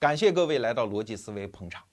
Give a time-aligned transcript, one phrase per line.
[0.00, 1.84] 感谢各位来到逻辑思维捧场。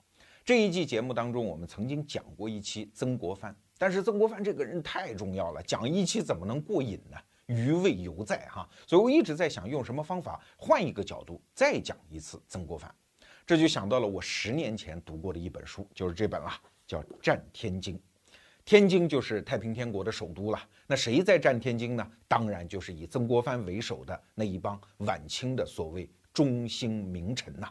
[0.42, 7.18] 这一季节目当中，我们曾经讲过一期曾国藩，但是曾国藩这个人太重要了，讲一期怎么能过瘾呢？
[7.48, 12.90] 余味犹在哈，所以我一直在想用什么方法换一个角度再讲一次曾国藩。
[13.46, 16.50] 这就想到了我十年前读过的一本书，就是这本了，
[16.86, 17.94] 叫《战天津》。
[18.64, 20.58] 天津就是太平天国的首都了。
[20.86, 22.10] 那谁在占天津呢？
[22.26, 27.70] 当然就是以曾国藩为首的那一帮晚清的所谓中兴名臣呐。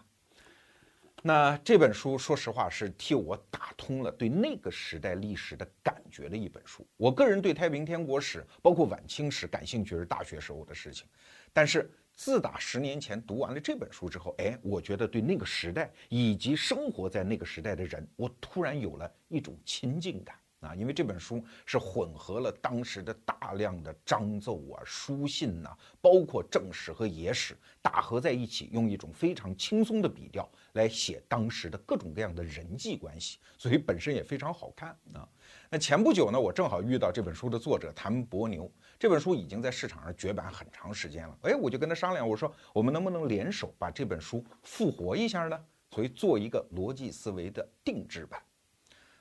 [1.27, 6.87] 那这本书，说实话是替我打通了对那个时代历史的感觉的一本书。
[6.95, 11.05] 我个人对太平天国史，包括晚清史感兴趣是大学时候的事情。
[11.51, 20.33] 但是自打十年前读完了这本书之后，哎，我觉得对那个时代以及生活在那个时代的人，我突然有了一种亲近感。
[20.61, 25.69] 啊，因为这本书是混合了当时的大量的章奏啊、书信呐，
[26.01, 35.29] 包括正史和野史打合在一起，用一种非常轻松的笔调来写当时的各种各样的人际关系，所以本身也非常好看啊。
[35.69, 45.65] 那前不久呢，我正好遇到这本书的作者谭伯牛，这本书已经在市场上绝版很长时间了，哎，我就跟他商量，我说我们能不能联手把这本书复活一下呢？
[45.91, 48.41] 所以做一个逻辑思维的定制版。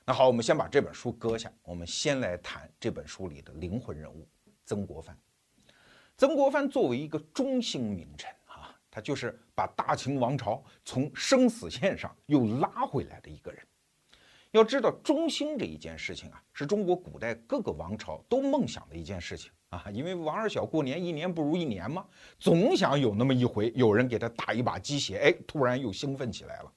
[0.09, 4.25] 那好，我们先把这本书搁下，我们先来谈这本书里的灵魂人物
[4.63, 5.19] 曾国藩。
[6.15, 13.61] 曾国藩作为一个中兴名臣啊，他就是把大清王朝从生死线上又拉回来的一个人。
[14.51, 22.07] 要知道，中兴这一件事情啊，是中国古代各个王朝都梦想的一件事情啊，因为王二小过年一年不如一年嘛，
[22.39, 26.73] 总想有那么一回，有人给他打一把鸡血，哎，突然又兴奋起来了。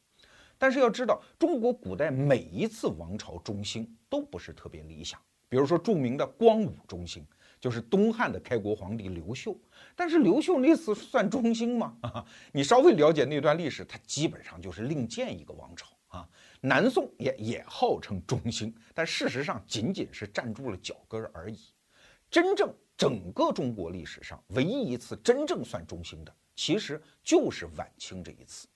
[0.60, 5.18] 但是要知道，中国古代每一次王朝中兴都不是特别理想。
[5.48, 7.26] 比如说著名的光武中兴，
[7.58, 9.58] 就是东汉的开国皇帝刘秀。
[9.96, 11.96] 但是刘秀那次算中兴吗？
[12.52, 16.28] 你稍微了解那段历史，他基本上就是另建一个王朝啊。
[16.60, 21.58] 南宋也也号称中兴，但事实上仅仅是站住了脚跟而已。
[22.30, 28.68] 真正整个中国历史上唯一一次真正算中兴的，其实就是晚清这一次。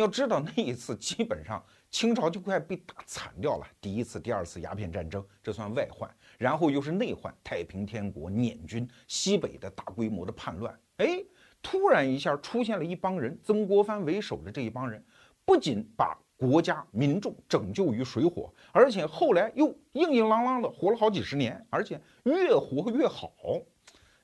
[0.00, 3.66] 要知道那一次基本上清朝就快被打残掉了。
[3.80, 10.78] 第一次、第二次鸦片战争，这算外患，然后又是内患，太平天国捻军西北的大规模的叛乱。
[10.96, 11.22] 哎，
[11.60, 15.04] 突然一下出现了一帮人，曾国藩为首的这一帮人，
[15.44, 23.32] 不仅把国家民众拯救于水火，而且后来又硬硬朗朗的活了好几十年，而且越活越好。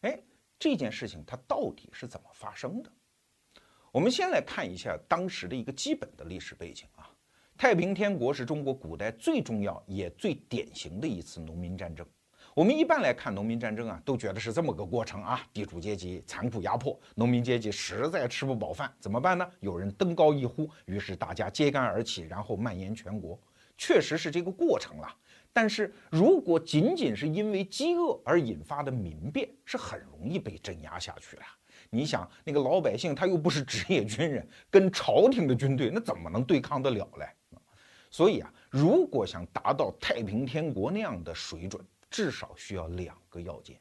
[0.01, 0.19] 哎，
[0.59, 2.91] 这件事情它到底是怎么发生的？
[3.97, 7.09] 我们先来看一下当时的一个基本的历史背景啊。
[7.57, 12.07] 太平天国是中国古代最重要也最典型的一次农民战争。
[12.55, 19.51] 我们一般来看农民战争啊，都觉得是这么个过程啊：地主阶级残酷压迫，农民阶级实在吃不饱饭，怎么办呢？
[19.61, 23.41] 有人登高一呼，于是大家揭竿而起，然后蔓延全国。
[23.79, 25.09] 确实是这个过程了。
[25.55, 31.43] 但是如果仅仅是因为饥饿而引发的民变，是很容易被镇压下去的。
[31.91, 37.29] 你想那个老百姓他又不是职业军人，跟朝廷的军队那怎么能对抗得了嘞？
[38.11, 43.79] 所以啊，如果想达到太平天国那样的水准，至少需要两个要件。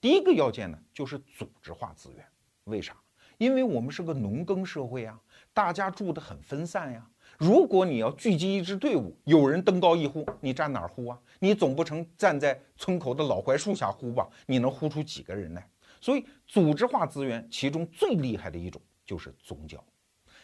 [0.00, 2.24] 第一个要件呢，就是组织化资源。
[2.64, 2.94] 为啥？
[3.38, 5.18] 因为我们是个农耕社会啊，
[5.52, 7.06] 大家住得很分散呀。
[7.38, 11.18] 如果你要聚集一支队伍，有人登高一呼，你站哪儿呼啊？
[11.38, 14.28] 你总不成站在村口的老槐树下呼吧？
[14.46, 15.68] 你能呼出几个人来？
[16.00, 19.82] 所以，组织化资源，其中最厉害的一种就是宗教。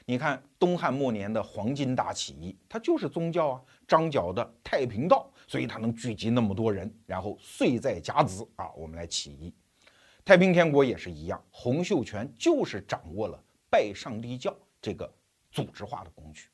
[0.05, 9.55] 你看东汉末年的黄巾大起义，它就是宗教啊，张角的太平道，所以它能聚集那么多人，然后岁在甲子啊，我们来起义。
[10.25, 15.09] 太平天国也是一样，洪秀全就是掌握了拜上帝教这个
[15.51, 16.49] 组织化的工具。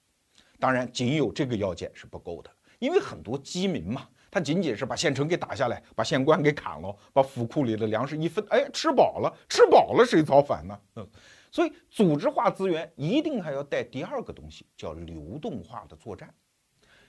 [0.59, 4.09] 当然，仅有这个要件是不够的，因为很多饥民嘛。
[4.31, 10.81] 他仅仅是把县城给打下来，把县官给砍了，把府库里的粮食一分，哎，吃饱了，吃饱了，谁造反呢？
[10.97, 11.09] 嗯，
[11.51, 16.33] 所以组织化资源一定还要带第二个东西，叫流动化的作战。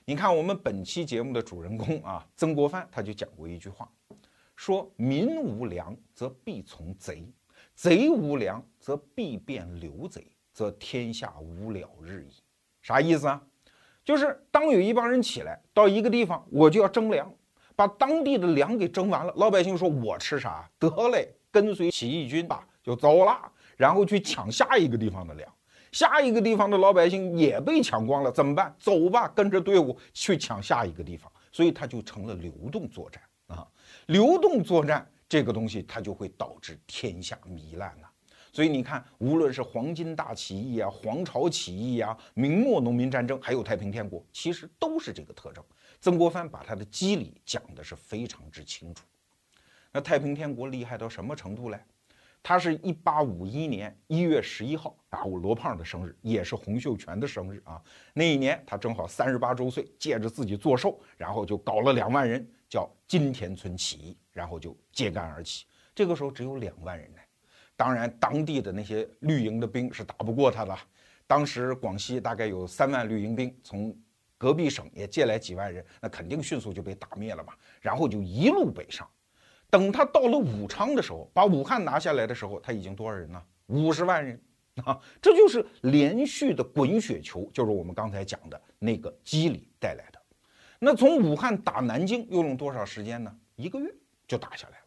[0.06, 3.92] 你看我们本期节目的主人公啊，曾国藩他就讲过一句话，
[4.56, 7.32] 说民无粮则必从贼，
[7.76, 12.42] 贼无粮则必变流贼，则天下无了日矣。
[12.82, 13.42] 啥意思啊？
[14.04, 17.32] 就是当有一帮人起来到一个地方，我就要征粮，
[17.76, 19.34] 把当地的粮给征完了。
[19.38, 20.70] 老百姓说：“我吃啥？
[20.80, 23.40] 得嘞，跟随起义军吧，就走了，
[23.78, 25.48] 然后去抢下一个地方的粮。
[25.92, 28.76] 下一个地方的老百姓也被抢光了，怎么办？
[28.80, 31.32] 走吧，跟着队伍去抢下一个地方。
[31.52, 33.68] 所以它就成了流动作战啊！
[34.06, 38.09] 流动作战这个东西，它就会导致天下糜烂了。
[38.60, 45.64] 所以你看，无论是黄巾大起义啊、黄巢起义啊、明末农民战争，还有太平天国，其实都是这个特征。
[46.02, 49.06] 曾国藩把他的机理讲的是非常之清楚。
[49.94, 51.80] 那太平天国厉害到什么程度嘞？
[52.44, 57.82] 他是一八五一年一月十一号啊，我罗胖的生日，也是洪秀全的生日啊。
[58.14, 65.66] 那一年他正好三十八周岁，借着自己做寿，然后就搞了两万人，叫金田村起义，然后就揭竿而起。
[65.96, 67.20] 这个时候只有两万人呢，
[67.80, 70.78] 当然当地的那些绿营的兵是打不过他的。
[71.26, 73.98] 当时广西大概有三万绿营兵，从
[74.38, 77.54] 隔壁省也借来几万人，那肯定迅速就被打灭了嘛。
[77.80, 79.08] 然后就一路北上。
[79.70, 83.42] 等他到了武昌的时候，把武汉拿下来的时候，他已经多少人呢？
[83.68, 84.38] 五十万人
[84.84, 85.00] 啊！
[85.22, 90.20] 这就是连续的滚雪球，就是我们刚才讲的那个机理带来的。
[90.80, 93.34] 那从武汉打南京又用多少时间呢？
[93.56, 93.90] 一个月
[94.28, 94.79] 就打下来。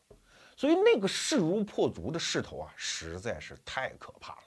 [0.63, 4.43] 所以那个势如破竹的势头啊，实在是太可怕了。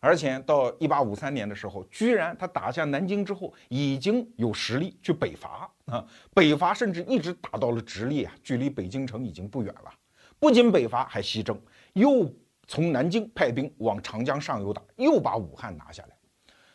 [0.00, 6.02] 而且到一八五三年的时候，居然他打下南京之后，已经有实力去北伐啊！
[6.32, 9.92] 北伐甚至一直打到了直隶啊，距离北京城已经不远了。
[10.38, 11.60] 不仅北伐，还西征，
[11.92, 12.26] 又
[12.66, 16.16] 从南京派兵往长江上游打，又把武汉拿下来。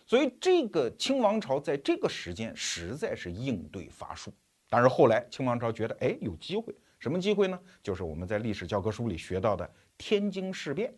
[0.05, 4.31] 所以这个清王朝在这个时间实在是应对乏术。
[4.69, 7.59] 但是后来清王朝觉得，哎，有机会，什么机会呢？
[7.81, 10.93] 就是我们在历史教科书里学到的天津事变。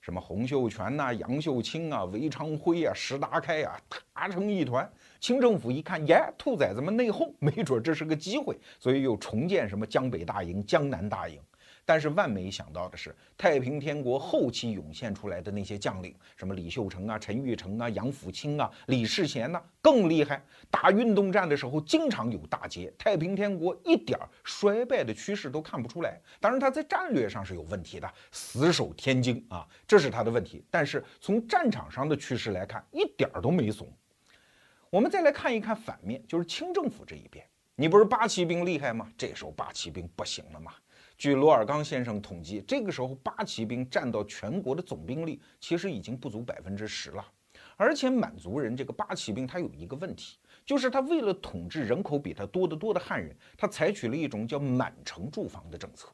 [0.00, 3.76] 什么洪秀全呐、杨秀清啊、韦昌辉啊、石达开啊，
[4.12, 4.88] 打成一团。
[5.18, 11.40] 清政府一看，耶，兔崽子们内讧，没准这是个机会，所以又重建什么江北大营、江南大营。
[11.88, 20.44] 但是万没想到的是，太平天国后期涌现出来的那些将领，什么李秀成啊、陈玉成啊、杨辅清啊、李世贤呐，更厉害。
[20.68, 26.20] 打运动战的时候，经常有大捷，太平天国一点衰败的趋势都看不出来。
[26.40, 30.64] 当然，他在战略上是有问题的，死守天津啊，这是他的问题。
[30.68, 33.88] 但是从战场上的趋势来看，一点都没怂。
[34.90, 37.46] 我们再来看一看反面，就是清政府这一边，
[37.76, 39.08] 你不是八旗兵厉害吗？
[39.16, 40.72] 这时候八旗兵不行了吗？
[41.18, 47.24] 据罗尔刚先生统计，这个时候八旗兵占到全国的总兵力，其实已经不足百分之十了。
[47.78, 56.08] 而且满族人这个八旗兵，他有一个问题，就是他为了统治人口比他多得多的汉人，他采取了一种叫满城住房的政策。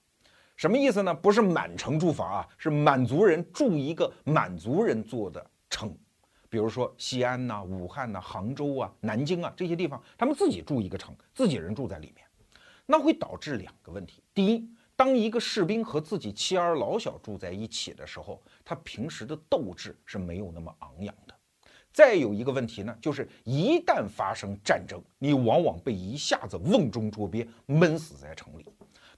[0.56, 1.12] 什么意思呢？
[1.12, 5.92] 不是满城住房啊，是满族人住一个满族人做的城，
[6.48, 12.24] 比如说西安呐、武汉呐、杭州啊、南京啊这些地方，他们自己住一个城，自己人住在里面，
[12.86, 14.22] 那会导致两个问题。
[14.34, 14.68] 第一，
[15.02, 21.34] 当一个士兵和自己妻儿老小住在一起的时候，他平时的斗志是没有那么昂扬的。
[21.92, 28.64] 再有一个问题呢，就是一旦发生战争，你往往被一下子瓮中捉鳖，闷死在城里。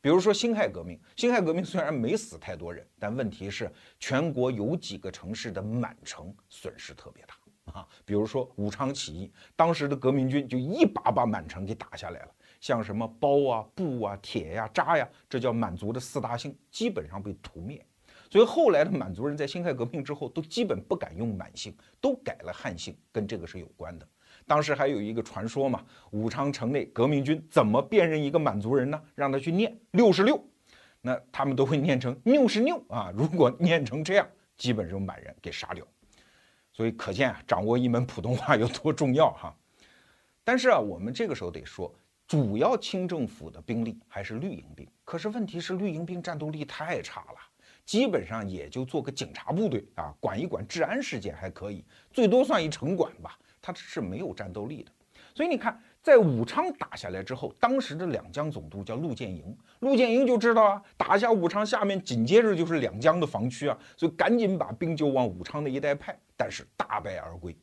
[0.00, 3.70] 比如说辛亥革命，辛亥革命虽然没死太多人，但问题是
[4.00, 7.86] 全国有几个城市的满城损失特别大啊。
[8.06, 12.33] 比如说武昌起义，当时的革命军就一把把满城给打下来了。
[12.64, 17.84] 像什么包啊、布啊、铁呀、渣呀，这叫满族的四大姓，基本上被屠灭。
[18.30, 24.08] 所以后来的满族人在辛亥革命之后，都基本不敢用满姓，都改了汉姓，跟这个是有关的。
[24.46, 28.98] 当时还有一个传说嘛，武昌城内革命军怎么辨认一个满族人呢？
[29.14, 30.42] 让他去念六十六，
[31.02, 33.12] 那他们都会念成六十六啊。
[33.14, 34.26] 如果念成这样，
[34.56, 35.86] 基本就满人给杀掉。
[36.72, 39.54] 所以可见啊，掌握一门普通话有多重要哈。
[40.42, 41.94] 但是啊，我们这个时候得说。
[42.26, 47.38] 主要清政府的兵力还是绿营兵，可是问题是绿营兵战斗力太差了，
[47.84, 54.90] 基本上也就做个警察部队啊，管一管治安事件还可以，最多算一城管吧，他是没有战斗力的。
[55.34, 67.54] 所以你看，在武昌打下来之后，当时的两江总督叫陆建营，陆建营就知道啊，打下武昌，下面紧接着就是两江的防区啊，所以赶紧把兵就往武昌那一带派，但是大败而归。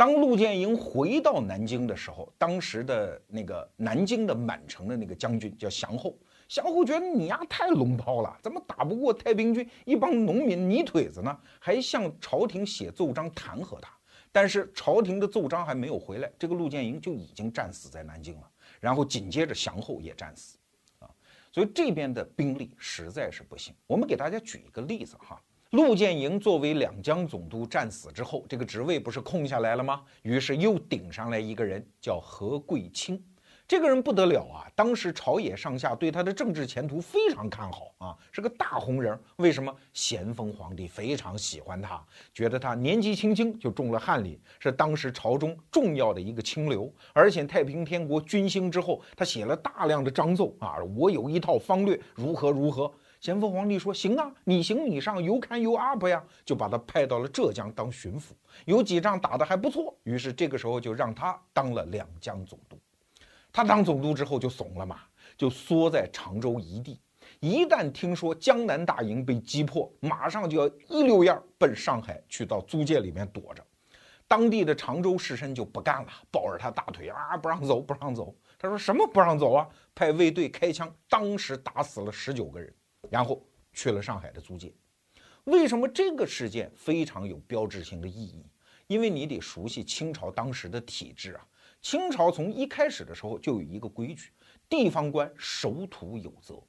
[0.00, 6.16] 当陆建营回到南京的时候，当时的那个南京的满城的那个将军叫祥厚，
[6.48, 11.38] 祥厚觉得你呀太龙包了，怎么打不过太平军一帮农民泥腿子呢？
[11.58, 13.92] 还向朝廷写奏章弹劾他。
[14.32, 18.50] 但是朝廷的奏章还没有回来，这个陆建营就已经战死在南京了。
[18.80, 20.56] 然后紧接着祥厚也战死，
[21.00, 21.10] 啊，
[21.52, 23.74] 所以这边的兵力实在是不行。
[23.86, 25.38] 我们给大家举一个例子哈。
[25.70, 30.02] 陆建营作为两江总督战死之后，这个职位不是空下来了吗？
[30.22, 33.22] 于是又顶上来一个人，叫何贵清。
[33.68, 34.66] 这个人不得了啊！
[34.74, 39.16] 当时朝野上下对他的政治前途非常看好啊，是个大红人。
[39.36, 39.72] 为什么？
[39.92, 46.92] 咸丰皇帝非常喜欢他，觉得他年纪轻轻就中了翰林，是当时朝中重要的一个清流。
[47.12, 52.92] 而且太平天国军兴之后，他写了大量的章奏啊，我有一套方略，如何如何。
[53.20, 58.30] 咸丰皇帝说：“行啊，你行你上，，You can you up 呀。”就把他派到了浙江当巡抚，
[58.64, 62.78] 有几仗打得还不错，于是这个时候就让他当了两江总督。
[63.52, 65.00] 他当总督之后就怂了嘛，
[65.36, 66.98] 就缩在常州一地。
[67.40, 73.62] 一旦听说江南大营被击破，马上就要一溜烟奔上海去，到租界里面躲着。
[74.26, 78.34] 当地的常州士绅就不干了，抱着他大腿啊，不让走，不让走。
[78.58, 79.68] 他说什么不让走啊？
[79.94, 82.72] 派卫队开枪，当时打死了十九个人，
[83.08, 83.42] 然后
[83.72, 84.72] 去了上海的租界。
[85.44, 88.44] 为什么这个事件非常有标志性的意义？
[88.86, 91.46] 因为你得熟悉清朝当时的体制啊。
[91.80, 94.30] 清朝从一开始的时候就有一个规矩：
[94.68, 96.62] 地方官守土有责，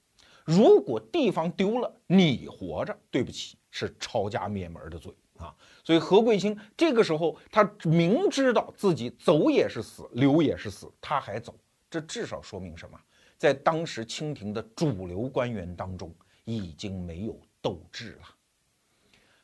[0.46, 5.14] 如果地方丢了，你活着，对不起，是抄家灭门的罪。
[5.38, 11.54] 啊，所以何贵清这个时候他明知道自己走也是死，留也是死，他还走，
[11.90, 12.98] 这至少说明什么？
[13.38, 18.28] 在当时清廷的主流官员当中，已经没有斗志了。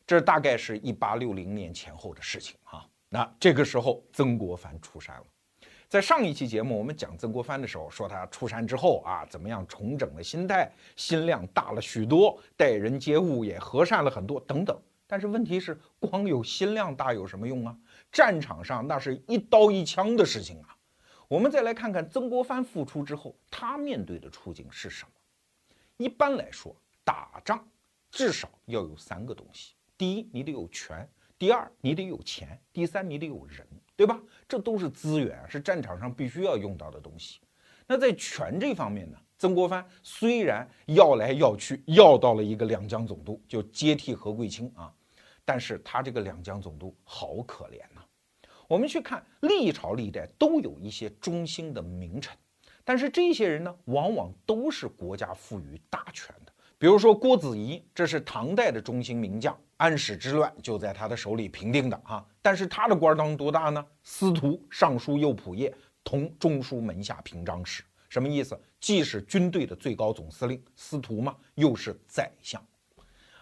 [0.06, 2.88] 这大概是一八六零年前后的事情啊。
[3.10, 5.24] 那这个时候，曾国藩出山了。
[5.89, 14.77] 在上一期节目我们讲曾国藩的时候，说他出山之后啊，怎么样重整了心态，心量大了许多，待人接物也和善了很多，等等。
[15.06, 17.77] 但是问题是，光有心量大有什么用啊？
[18.12, 20.75] 战场上那是一刀一枪的事情啊！
[21.30, 25.12] 我们再来看看曾国藩复出之后，他面对的处境是什么？
[25.96, 26.75] 一般来说，
[27.08, 27.66] 打仗
[28.12, 31.08] 至少要有三个东西：第一，你得有权；
[31.40, 34.22] 第二，你得有钱；第三，你得有人，对吧？
[34.46, 37.40] 这都是资源，是战场上必须要用到的东西。
[37.88, 39.18] 那在权这方面呢？
[39.38, 44.94] 曾国藩虽然要来要去，要到了一个两江总督，就接替何贵清啊。
[45.46, 48.04] 但是他这个两江总督好可怜呐。
[48.68, 52.36] 我们去看历朝历代都有一些中兴的名臣，
[52.84, 56.52] 但是这些人呢，往往都是国家赋予大权的。
[56.79, 62.24] 比如说郭子仪，这是唐代的中兴名将，安史之乱就在他的手里平定的啊。
[62.39, 63.84] 但是他的官当多大呢？
[64.03, 67.84] 司徒、尚书右仆射，同中书门下平章事。
[68.10, 68.60] 什么意思？
[68.79, 72.63] 既是军队的最高总司令，司徒嘛，又是宰相。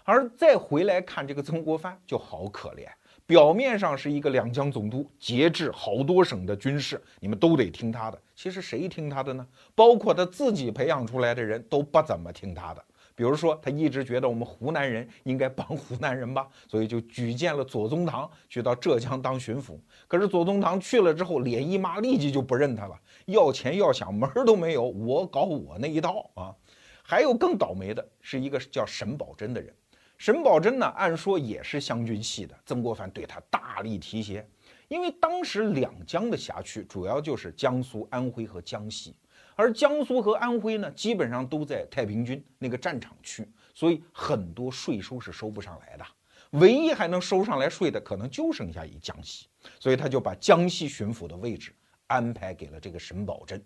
[0.05, 2.87] 而再回来看这个曾国藩就好可怜，
[3.25, 8.21] 表面上是一个两江总督，节制好多省的军事，你们都得听他的。
[8.33, 9.45] 其实谁听他的呢？
[9.75, 12.85] 包括他自己培养出来的人都不怎么听他的。
[13.15, 19.79] 比如说，他一直觉得我们湖南人应该帮湖南人吧， 所以就举荐了左宗棠去到浙江当巡抚。
[20.07, 26.53] 可是左宗棠去了之后，脸一麻，立即就不认他了，要钱要饷门儿都没有，我搞我那一套啊。
[27.01, 29.73] 还有更倒霉的是一个叫沈葆桢的人。
[30.17, 34.47] 沈葆桢呢，按说也是湘军系的，曾国藩对他大力提携，
[34.87, 39.15] 因为当时两江的辖区主要就是江苏、安徽和江西，
[39.55, 46.05] 而江苏和安徽呢，基本上都在太平军那个战场区，所以很多税收是收不上来的，
[46.51, 49.47] 唯一还能收上来税的，可能就剩下一江西，
[49.79, 51.73] 所以他就把江西巡抚的位置
[52.07, 53.61] 安排给了这个沈葆桢。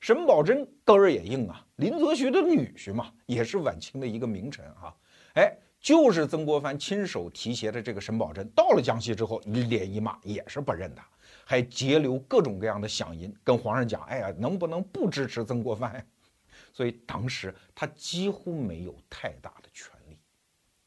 [0.00, 4.94] 沈葆桢根儿也硬啊，林则徐的女婿嘛，也是晚清的一个名臣啊，
[5.34, 5.56] 哎。
[5.80, 11.06] 就是曾国藩亲手提携的这个沈葆桢，到了江西之后，脸一骂也是不认他，
[11.50, 16.06] 还截留各种各样的饷银，跟皇上讲：“哎呀，能不能不支持曾国藩？”
[16.74, 20.18] 所以当时他几乎没有太大的权力，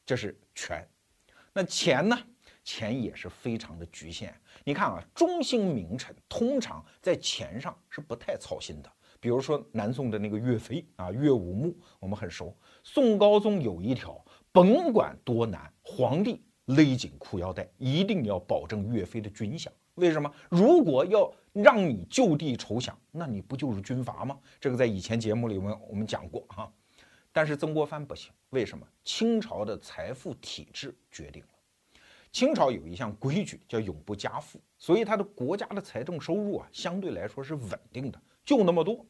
[0.05, 0.87] 这是权。
[1.51, 2.15] 那钱呢？
[2.63, 4.39] 钱也是非常的局限。
[4.63, 8.91] 你看啊，中兴名臣通常在钱上是不太操心的。
[9.19, 12.55] 比如说南宋的那个岳飞啊，岳武穆，我们很熟。
[12.83, 14.23] 宋高宗有一条。
[14.51, 19.67] 甭管多难，皇帝勒紧裤腰带，一定要保证岳飞的军饷。
[20.01, 20.29] 为什么？
[20.49, 24.35] 如果要让你就地筹饷，那你不就是军阀吗？
[24.59, 26.69] 这个在以前节目里面我们讲过哈。
[27.31, 28.85] 但是曾国藩不行，为什么？
[29.03, 39.05] 清朝的财富体制决定了，清朝有一项规矩叫永不加赋，所以他的国家的财政收入啊，相对来说是稳定的，就那么多。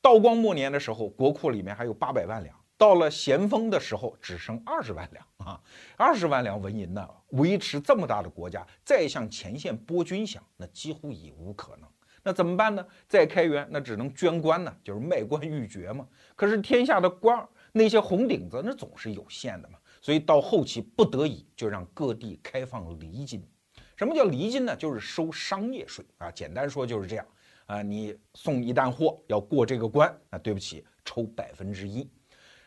[0.00, 2.56] 道光末年的时候，国库里面还有八百万两。
[2.82, 5.62] 到了咸丰的时候，只剩二十万两啊！
[5.96, 11.88] 二十万两纹银呢，维持这么大的国家，再向前线拨军饷，那几乎已无可能。
[12.24, 12.84] 那怎么办呢？
[13.06, 16.04] 再开源，那只能捐官呢，就是卖官鬻爵嘛。
[16.34, 19.78] 可是天下的官儿，那些红顶子，那总是有限的嘛。
[20.00, 23.48] 所以到后期不得已，就让各地开放厘金。
[23.94, 24.74] 什么叫厘金呢？
[24.74, 26.32] 就是收商业税啊。
[26.32, 27.24] 简单说就是这样
[27.66, 27.80] 啊。
[27.80, 32.10] 你送一担货要过这个关，那对不起，抽百分之一。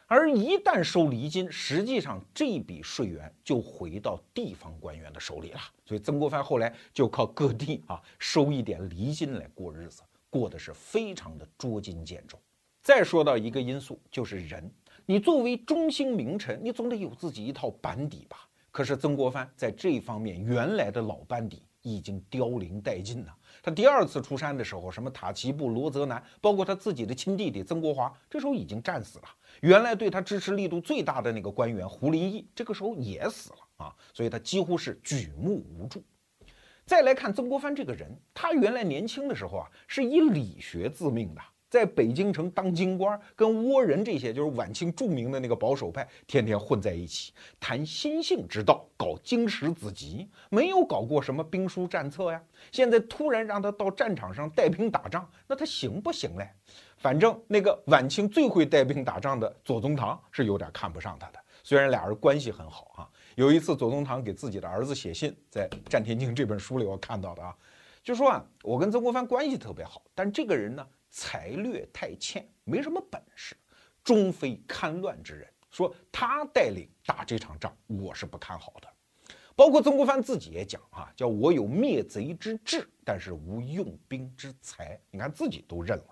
[0.08, 5.60] 而一旦收厘金，实际上这笔税源就回到地方官员的手里了。
[5.84, 12.38] 所以曾国藩后来就靠各地啊收一点厘金来过日子，过得是非常的捉襟见肘。
[12.84, 14.72] 再说到一个因素，就是人。
[15.08, 18.48] 你作为中兴名臣，你总得有自己一套班底吧？
[18.70, 23.36] 可是曾国藩在这方面原来的老班底已经凋零殆尽了。
[23.66, 29.26] 他第二次出山的时候，什么塔奇布、罗泽南，包括他自己的亲弟弟曾国华，这时候已经战死了。
[29.62, 36.04] 原来对他支持力度最大的那个官员胡林翼，这个时候也死了啊，所以他几乎是举目无助。
[36.86, 41.42] 再来看曾国藩这个人，他原来年轻的时候啊，是以理学自命的。
[41.76, 52.42] 在北京城当京官，跟倭人这些就是晚清著名的那个保守派，天天混在一起，谈心性之道，搞经史子集，没有搞过什么兵书战策呀。
[52.72, 56.50] 现在突然让他到战场上带兵打仗，那他行不行嘞？
[56.96, 63.10] 反正那个晚清最会带兵打仗的左宗棠是有点看不上他的，虽然俩人关系很好啊。
[63.36, 67.54] 有一次，左宗棠给自己的儿子写信，在《战天经》这本书里我看到的啊，
[68.02, 70.88] 就说啊，我跟曾国藩关系特别好，但这个人呢。
[71.16, 73.56] 才略太欠，没什么本事，
[74.04, 75.48] 终非堪乱之人。
[75.72, 78.88] 说他带领打这场仗，我是不看好的。
[79.56, 85.00] 包括曾国藩自己也讲啊，叫我有灭贼之志，但是无用兵之才。
[85.10, 86.06] 你看自己都认了。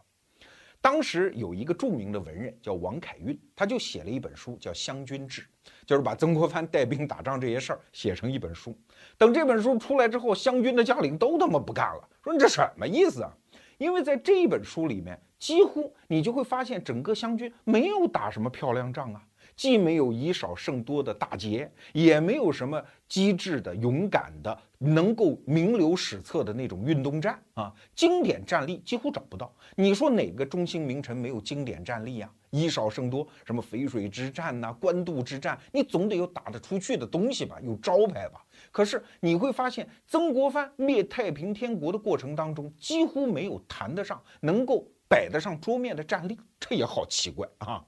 [0.79, 5.41] 当时有一个著名的文人叫王凯运，他就写了一本书叫《湘军志》，
[5.85, 8.73] 就是把曾国藩带兵打仗这些事儿写成一本书。
[9.17, 13.37] 等这本书出来之后，湘军的将领都他妈不干了，说你这什么意思啊？
[13.77, 19.21] 因为在这一本书里面，几乎你就会发现，整个湘军没有打什么漂亮仗啊，
[19.55, 29.53] 既没有以少胜多的大捷，也没有什么机智的、勇敢的、能够名留史册的那种运动战啊，经典战例几乎找不到。
[29.75, 32.29] 你说哪个中兴名臣没有经典战例呀？
[32.49, 38.45] 以少胜多，什么淝水之战呐、官渡之战，你总得有打得出去的东西吧，有招牌吧？
[38.71, 47.83] 可是你会发现，曾国藩灭太平天国的过程当中，几乎没有谈得上能够摆得上桌面的战例，这也好奇怪啊！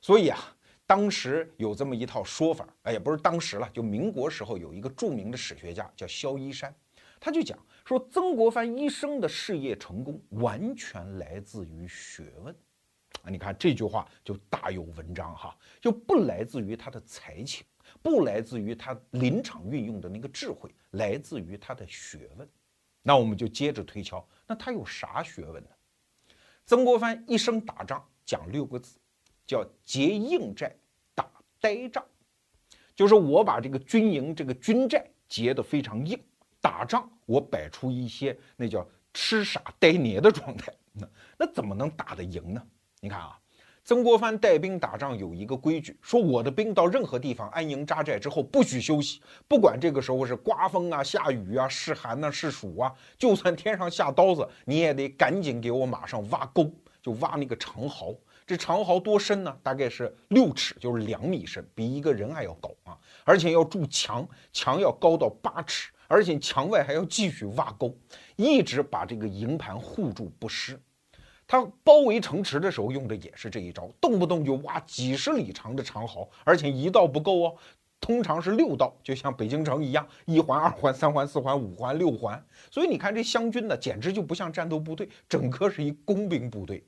[0.00, 0.38] 所以啊，
[0.86, 6.74] 当时有这么一套说法，哎，也不是当时了，就民国时候有一个著名的史学家叫萧一山，
[7.18, 12.54] 他就讲说，曾国藩一生的事业成功完全来自于学问
[13.22, 13.30] 啊！
[13.30, 17.64] 你看这句话就大有文章哈，就不来自于他的才情。
[18.02, 22.48] 不来自于他临场运用的那个智慧，来自于他的学问。
[23.02, 25.70] 那我们就接着推敲，那他有啥学问呢？
[26.66, 28.98] 曾国藩一生打仗讲六个字，
[29.46, 30.74] 叫结硬寨，
[31.14, 31.28] 打
[31.60, 32.04] 呆仗。
[32.94, 36.18] 就是我把这个军营这个军寨结得非常硬，
[36.60, 42.62] 打仗我摆出一些那叫痴傻呆捏的状态，那那怎么能打得赢呢？
[43.00, 43.38] 你看啊。
[43.86, 58.16] 曾国藩带兵打仗有一个规矩，说我的兵到任何地方安营扎寨之后不许休息，不管这个时候是刮风啊、下雨啊、是寒呐、是暑啊，就算天上下刀子，你也得赶紧给我马上挖沟，就挖那个长壕。
[58.46, 59.56] 这长壕多深呢？
[59.62, 62.98] 大概是六尺，就是两米深，比一个人还要高啊！
[63.24, 67.96] 而且要筑墙，墙要高到八尺，而且墙外还要继续挖沟，
[68.36, 70.78] 一直把这个营盘护住不失。
[71.46, 77.56] 他包围城池的时候用的也是这一招，动不动就挖几十里长的长壕，而且一道不够哦，
[77.98, 82.44] 通常是六道，就像北京城一样，一环、二环、三环、四环、五环、六环。
[82.70, 86.84] 所以你看这湘军呢，简直就不像战斗部队，整个是一工兵部队。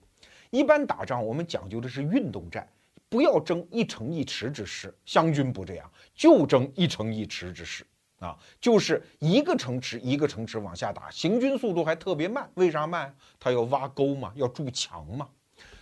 [0.57, 2.67] 一般打仗我们讲究的是运动战，
[3.11, 4.95] 不要争一城一池之势。
[5.05, 7.87] 湘军不这样，就争一城一池之势。
[8.21, 12.51] 啊，就是一个城池一个城池往下打，行军速度还特别慢。
[12.55, 13.15] 为啥慢？
[13.39, 15.29] 他要挖沟嘛，要筑墙嘛。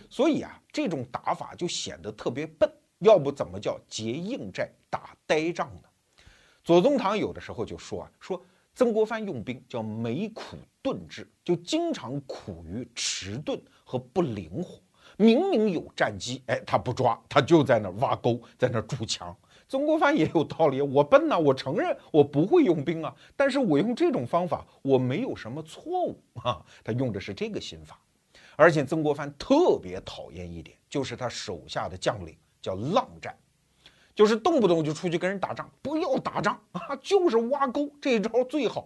[0.09, 2.69] 所以啊，这种打法就显得特别笨。
[2.99, 5.87] 要不怎么叫结硬寨打呆仗呢？
[6.65, 14.81] 左宗棠有的时候就说啊，说曾国藩用兵叫每苦钝智，就经常苦于迟钝和不灵活。
[15.17, 19.33] 明明有战机，哎，他不抓，他就在那挖沟，在那筑墙。
[19.67, 26.61] 曾国藩也有道理，我笨呐，我承认我不会用兵啊，但是我用这种方法，我没有什么错误啊。
[26.83, 27.97] 他用的是这个心法，
[28.57, 33.35] 而且曾国藩特别讨厌一点，就是他手下的将领叫浪战，
[34.13, 38.85] 就是动不动就出去跟人打仗，不要打仗啊，就是挖沟，这一招最好。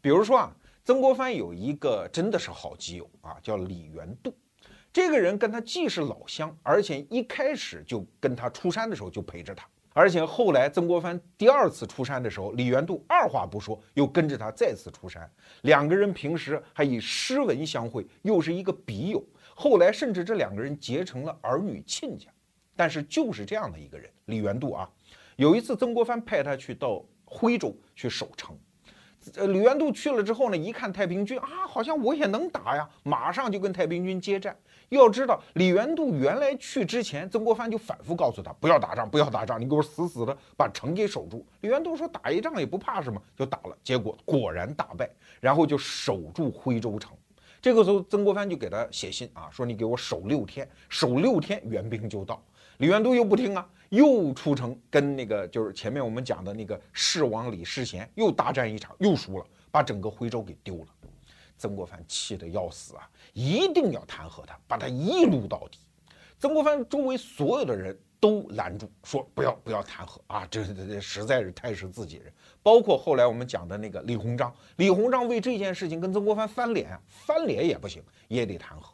[0.00, 0.56] 比如说啊，
[0.88, 4.34] 曾国藩有一个真的是好基友啊，叫李元度，
[4.90, 9.68] 这个人跟他既是老乡，而且一开始就跟他出山的时候就陪着他。
[9.92, 15.30] 而且后来曾国藩第二次出山的时候，李元度二话不说，又跟着他再次出山。
[15.60, 19.22] 两个人平时还以诗文相会，又是一个笔友。
[19.54, 22.30] 后来甚至这两个人结成了儿女亲家。
[22.74, 24.90] 但是就是这样的一个人，李元度啊，
[25.36, 28.58] 有一次曾国藩派他去到徽州去守城，
[29.36, 34.56] 呃，李元度去了之后呢，一看太平军啊，好像我也能打呀，马上就跟太平军接战。
[34.90, 41.44] 要知道，李元度原来去之前，曾国藩就反复告诉他不要打仗，不要打仗，你给我死死的把城给守住。
[41.60, 45.10] 李元度说打一仗也不怕什么，就打了，结果果然大败，
[45.40, 47.12] 然后就守住徽州城。
[47.60, 52.42] 这个时候，曾国藩就给他写信啊，说你给我守六天，守六天援兵就到。
[52.78, 60.86] 李元度又不听啊，又出城跟那个就是前面我们讲的那个世王李世贤又大战一场，又输了，把整个徽州给丢了。
[61.56, 65.78] 曾国藩气得要死啊，一定要弹劾他，把他一撸到底。
[66.38, 72.32] 曾国藩周围所有的人都拦住，说不要不要弹劾啊，这这这实在是太是自己人。
[72.62, 78.87] 包括后来我们讲的那个李鸿章，李鸿章为这件事情跟曾国藩翻脸啊，翻脸也不行，也得弹劾。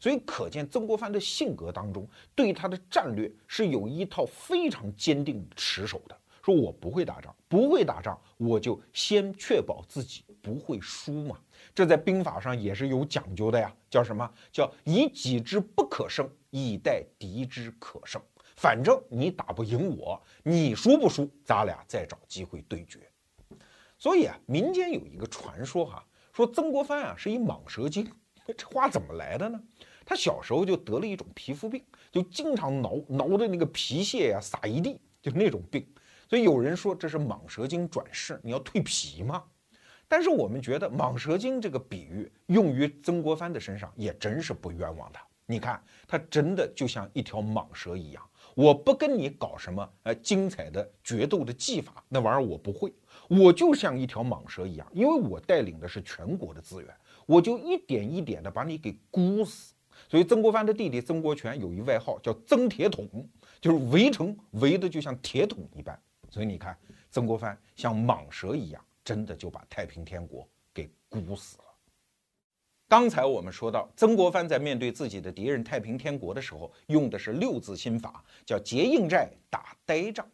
[0.00, 6.16] 所以可见曾国藩的性格当中，对他的战略是有一套非常坚定持守的。
[6.42, 11.38] 说我不会打仗，不会打仗，我就先确保自己不会输嘛。
[11.74, 18.20] 这在兵法上也是有讲究的呀，叫什么叫以己之不可胜，以待敌之可胜。
[18.56, 23.00] 反正你打不赢我，你输不输，咱俩再找机会对决。
[23.98, 28.10] 所以啊，民间有一个传说哈，说曾国藩啊是一蟒蛇精，
[28.56, 29.60] 这话怎么来的呢？
[30.10, 35.86] 他小时候就得了一种皮肤病，就经常挠挠的那个皮屑呀撒一地，就那种病。
[36.28, 39.44] 所以有人说这是蟒蛇精转世，你要蜕皮吗？
[40.08, 45.24] 但是我们觉得蟒蛇精这个比喻用于曾国藩的身上也真是不冤枉他。
[45.46, 48.20] 你看他真的就像一条蟒蛇一样，
[48.56, 52.92] 我不跟你搞什么呃精彩的决斗的技法，那玩意儿我不会，
[53.28, 56.92] 我就像一条蟒蛇一样，因为我带领的是全国的资源，
[57.26, 59.72] 我就一点一点的把你给箍死。
[60.10, 63.08] 所以曾国藩的弟弟曾国荃有一外号叫曾铁桶，
[63.60, 65.96] 就是围城围的就像铁桶一般。
[66.28, 66.76] 所以你看，
[67.12, 71.64] 曾国藩像蟒蛇一样，真的就把太平天国给箍死了。
[72.88, 80.28] 刚才我们说到，曾国藩在面对自己的敌人太平天国的时候，用的是六字心法，叫结硬寨打呆仗。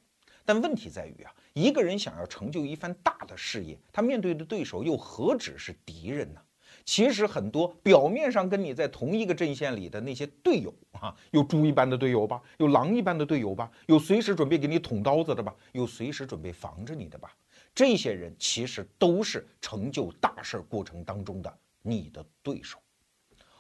[0.47, 6.41] 但问题在于啊，一个人想要成就一番大的事业，他面对的对手又何止是敌人呢？
[6.87, 17.37] 其实很多表面上跟你在同一个阵线里的那些队友啊，有猪一般的队友吧，有狼一般的队友吧，有随时准备给你捅刀子的吧，有随时准备防着你的吧，
[17.75, 22.79] 这些人其实都是成就大事过程当中的你的对手。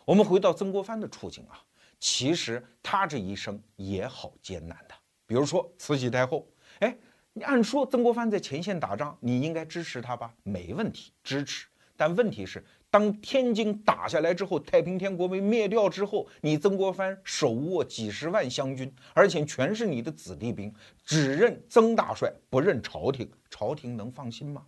[0.04, 1.60] 我们回到曾国藩的处境啊，
[1.98, 4.94] 其实他这一生也好艰难的。
[5.26, 6.46] 比如说慈禧太后，
[6.78, 6.96] 哎，
[7.32, 10.32] 你按说曾国藩在前线打仗，你应该支持他吧？
[10.44, 11.66] 没问题，支持。
[11.98, 12.64] 但问题是。
[12.96, 20.72] 当天津打下来之后，太平天国被灭掉之后，你曾国藩手握几十万湘军，而且全是你的子弟兵，
[21.04, 24.64] 只认曾大帅，不认朝廷，朝廷能放心吗？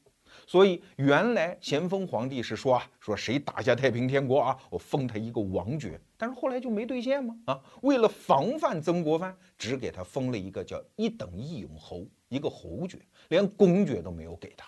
[0.46, 5.98] 所以原来咸丰皇帝是说啊，说谁打下太平天国啊，我封他一个王爵。
[6.18, 7.34] 但是后来就没兑现吗？
[7.46, 14.66] 啊，为了防范曾国藩，只给他封了一个叫一等义勇侯，一个侯爵，连公爵都没有给他。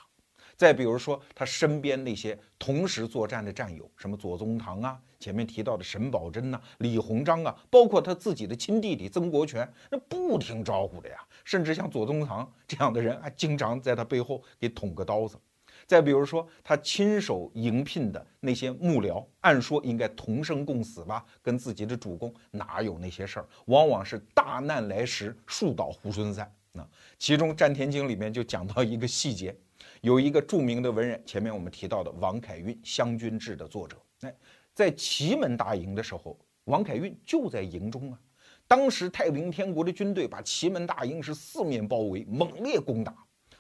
[0.61, 11.17] 再比如说，他身边那些同时作战的战友，什么左宗棠啊，前面提到的沈葆桢呐、李鸿章啊，包括他自己的亲弟弟曾国荃，那不听招呼的呀。
[11.47, 15.39] 甚至像左宗棠 这样的人，还经常在他背后给捅个刀子。
[15.87, 23.49] 再比如说，他亲手迎聘的那些幕僚，按说应该同生共死吧，跟自己的主公哪有那些事儿？
[23.65, 26.55] 往往是大难来时，树倒猢狲散。
[26.73, 26.87] 那
[27.19, 29.57] 其中《战天经》里面就讲到一个细节。
[30.01, 33.99] 有一个著名的文人，前面我们提到的王凯运，《湘军志》的作者。
[34.23, 34.35] 哎，
[34.73, 38.19] 在祁门大营的时候，王凯运就在营中啊。
[38.67, 43.15] 当时太平天国的军队把祁门大营是四面包围，猛烈攻打。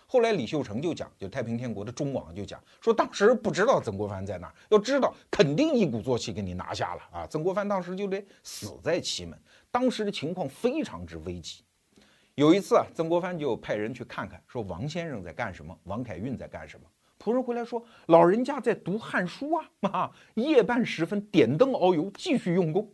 [0.06, 7.26] 后来李秀成就讲，就太平天国的中王就讲说，当时不知道曾国藩在哪儿，要知道肯定一鼓作气给你拿下了啊。
[7.26, 9.38] 曾国藩当时就得死在祁门，
[9.70, 11.62] 当时的情况非常之危急。
[12.40, 16.86] 有一次啊，曾国藩就派人去看看，说王先生在干什么，王凯运在干什么。
[17.22, 22.90] 仆人回来说，老人家在读汉书啊， 啊，夜半时分点灯熬油，继续用功。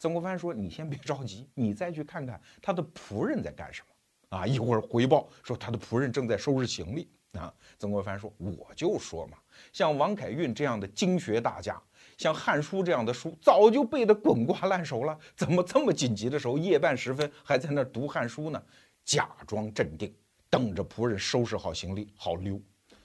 [0.00, 7.08] 曾国藩说：“你先别着急，你再去看看他的仆人在干什么啊。”一会儿回报说他的仆人正在收拾行李
[7.38, 7.54] 啊。
[7.78, 9.38] 曾国藩说：“我就说嘛，
[9.72, 11.80] 像王凯运这样的经学大家，
[12.16, 18.60] 像汉书这样的书，早就背得滚瓜烂熟了，怎么这么紧急的时候，夜半时分还在那读汉书呢？”
[19.08, 20.14] 假装镇定，
[20.50, 22.60] 等着仆人收拾好行李，好溜。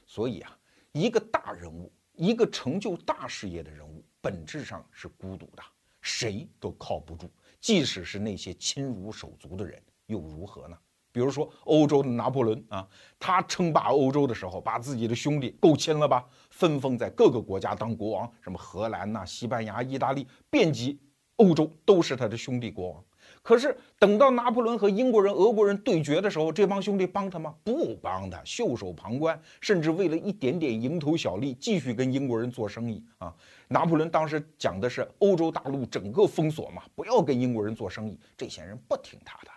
[0.05, 0.59] 所以啊，
[0.91, 5.63] 一个大人物，一个成就大事业的人物，本质上是孤独的，
[6.01, 7.31] 谁都靠不住。
[7.61, 10.77] 即使是那些亲如手足的人，又如何呢？
[11.13, 12.85] 比如说欧洲的拿破仑啊，
[13.17, 20.99] 他称霸欧洲的时候，把自己的兄弟够亲了吧，分封在各个国家当国王，什么荷兰呐、西班牙、意大利，遍及
[21.37, 23.05] 欧洲都是他的兄弟国王。
[23.43, 27.53] 可是等到拿破仑和英国人、俄国人对决的时候，这帮兄弟帮他吗？
[27.61, 33.35] 不帮他，袖手旁观，甚至为了一点点蝇头小利，继续跟英国人做生意啊！
[33.67, 39.51] 拿破仑当时讲的是欧洲大陆整个封锁嘛，不要跟英国人做生意，这些人不听他的，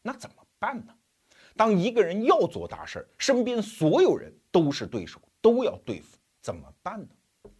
[0.00, 0.94] 那怎么办呢？
[1.56, 7.50] 当一个人要做大事儿，身边所有人都是对手，都要对付，怎么办呢？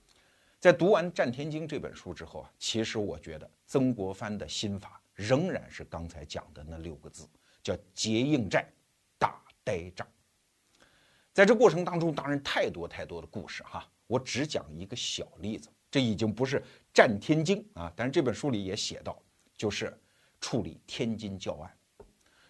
[0.61, 5.01] 在读完《战天经》这本书之后啊，其实我觉得曾国藩的心法。
[5.19, 7.29] 仍然是刚才讲的那六个字，
[7.61, 8.65] 叫结硬寨，
[9.19, 10.07] 打呆仗。
[11.33, 15.69] 在这过程当中，当然太多太多的故事哈，我只讲一个小例子。
[15.91, 16.63] 这已经不是
[16.95, 19.21] 战天津啊，但是这本书里也写到，
[19.57, 19.93] 就是
[20.41, 21.77] 处理天津教案。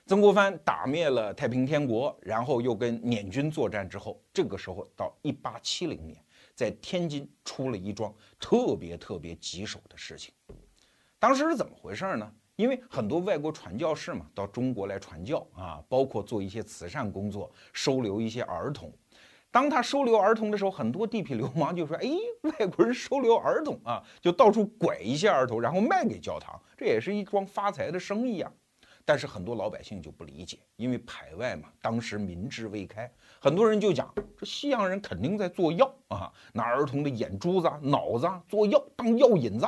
[0.05, 6.23] 曾国藩打灭了太平天国，然后又跟捻军作战之后，这个时候到一八七零年，
[6.55, 10.35] 在天津出了一桩特别特别棘手的事情。
[11.19, 12.33] 当时是怎么回事呢？
[12.59, 18.93] 因为很多外国传教士嘛，到中国来传教啊，包括做一些慈善工作，收留一些儿童。
[19.49, 22.09] 当他收留儿童的时候，很多地痞流氓就说：“哎，
[22.43, 28.53] 外国人收留儿童啊， 就到处拐一些儿童，然后卖给教堂，这也是一桩发财的生意啊。”
[29.07, 39.65] 但是很多老百姓就不理解，因为排外嘛，当时民智未开，很多人就讲：“这西洋人肯定在做药啊，拿儿童的眼珠子、脑子做药当药引子。”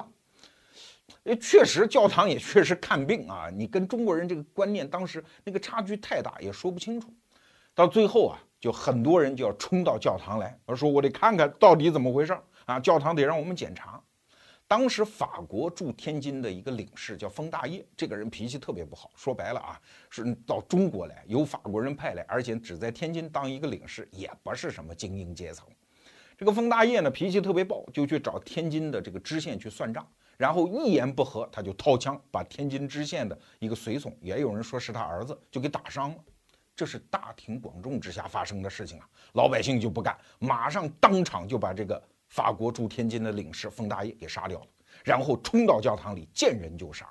[1.25, 3.51] 诶，确实，教堂也确实看病啊。
[3.55, 7.13] 你跟中国人这个观念当时那个差距太大，也说不清楚。
[7.75, 12.81] 到最后啊，就很多人就要冲到教堂来，而说我得看看到底怎么回事啊。
[12.81, 14.03] 教堂得让我们检查。
[14.67, 19.11] 当时法国驻天津的一个领事叫封大业，这个人脾气特别不好。
[19.15, 25.67] 说白了啊，是到中国来由法国人派来，而且只在天津当一个领事，也不是什么精英阶层。
[26.39, 30.07] 这个封大业呢，脾气特别暴，就去找天津的这个知县去算账。
[30.41, 36.17] 然后一言不合，他就掏枪把天津知县的一个随从，也有人说是他儿子，就给打伤了。
[36.75, 44.67] 这是大庭广众之下发生的事情啊，老百姓就不干，马上当场就把这个法国驻天津的领事封大业给杀掉了，
[45.05, 47.07] 然后冲到教堂里见人就杀。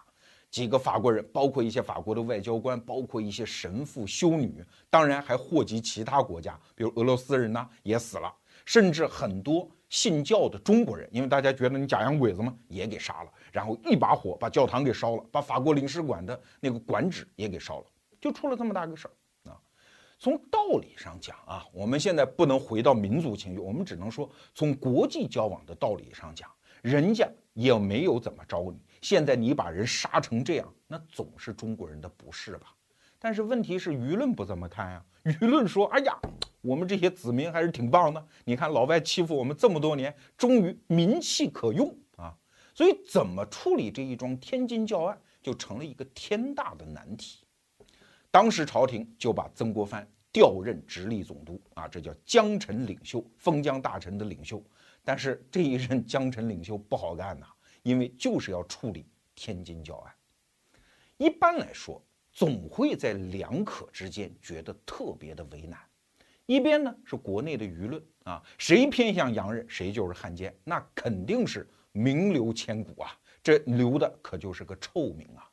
[0.49, 8.33] 几个法国人，包括一些法国的外交官，包括一些神父、修女，当然还祸及其他国家，比如俄罗斯人呢也死了，
[8.65, 9.69] 甚至很多。
[9.89, 17.85] 信教的中国人，因为大家觉得你假洋鬼子嘛，也给杀了，然后一把火把教堂给烧了，把法国领事馆的那个馆址也给烧了，
[18.21, 19.59] 就出了这么大个事儿啊。
[20.19, 26.49] 从道理上讲啊，我们现在不能回到民族情绪，我们只能说从国际交往的道理上讲，
[26.81, 32.75] 人家也没有怎么着你，现在你把人杀成这样，那总是中国人的不是吧？
[33.19, 36.17] 但是问题是舆论不这么看呀，舆论说，哎呀。
[36.61, 42.35] 我们这些子民还是挺棒的，你看老外欺负我们这么多年，终于民气可用啊！
[42.75, 47.45] 所以怎么处理这一桩天津教案，就成了一个天大的难题。
[48.29, 54.61] 当时朝廷就把曾国藩调任直隶总督啊，这叫江臣领袖，封疆大臣的领袖。
[55.01, 57.47] 但是这一任江臣领袖不好干呐，
[57.83, 60.13] 因为就是要处理天津教案。
[61.15, 62.03] 一般来说，
[62.39, 65.77] 总会在两可之间觉得特别的为难。
[66.45, 73.11] 一边呢是国内的舆论啊，谁偏向洋人，谁就是汉奸，那肯定是名留千古啊，
[73.43, 75.43] 这留的可就是个臭名啊。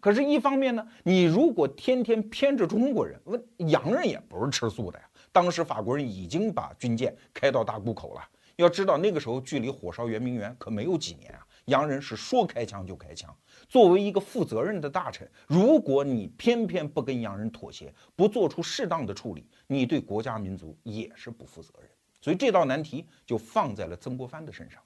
[0.00, 5.08] 可是，一方面呢，你如果天天偏着中国人，问洋人也不是吃素的呀。
[5.30, 11.46] 当时法国人已经把军舰开到大沽口了，要知道那个时候距离火烧圆明园可没有几年啊。
[11.66, 13.36] 洋人是说开枪就开枪。
[13.68, 21.88] 作为一个负责任的大臣，如果你偏偏不跟洋人妥协，不做出适当的处理，你对国家民族也是不负责任。
[22.20, 24.82] 所以这道难题就放在了曾国藩的身上。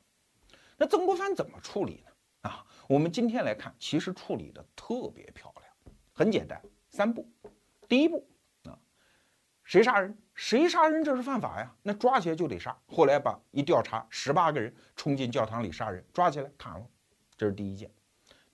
[0.77, 2.13] 那曾国藩怎么处理呢？
[2.43, 7.29] 啊，我们今天来看，其实处理的特别漂亮，很简单，三步。
[7.89, 8.29] 第一步
[8.65, 8.79] 啊，
[9.65, 10.17] 谁杀人？
[10.37, 11.03] 谁杀人？
[11.03, 12.77] 这是犯法呀，那抓起来就得杀。
[12.87, 16.87] 后来把一调查，十八个人冲进教堂里杀人，抓起来砍了，
[17.37, 17.91] 这是第一件。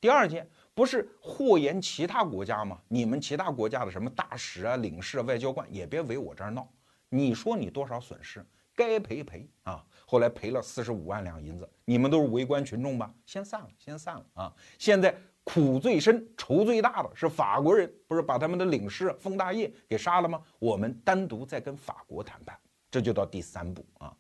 [0.01, 2.81] 第二件不是祸延其他国家吗？
[2.89, 6.69] 你们其他国家的什么大使啊、领事啊、外交官也别围我这儿闹。
[7.09, 9.85] 你说你多少损失，该赔赔啊！
[10.07, 11.69] 后来赔了四十五万两银子。
[11.85, 13.13] 你们都是围观群众吧？
[13.27, 14.53] 先散了，先散了啊！
[14.79, 15.15] 现在
[15.45, 20.41] 苦最深、仇最大的是法国人，不是把他们的领事封大业给杀了吗？
[20.59, 22.57] 我们单独再跟法国谈判，
[22.91, 24.15] 这就到第三步啊。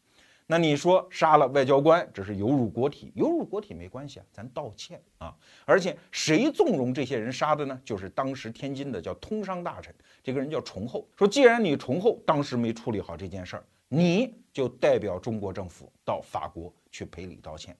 [0.44, 5.34] 那你说杀了外交官，这是有辱国体，有辱国体没关系啊，咱道歉啊。
[5.64, 7.80] 而且谁纵容这些人杀的呢？
[7.84, 11.08] 就是当时天津的叫通商大臣，这个人叫崇厚。
[11.16, 17.74] 说既然你崇厚当时没处理好这件事儿，你就代表中国政府到法国去赔礼道歉。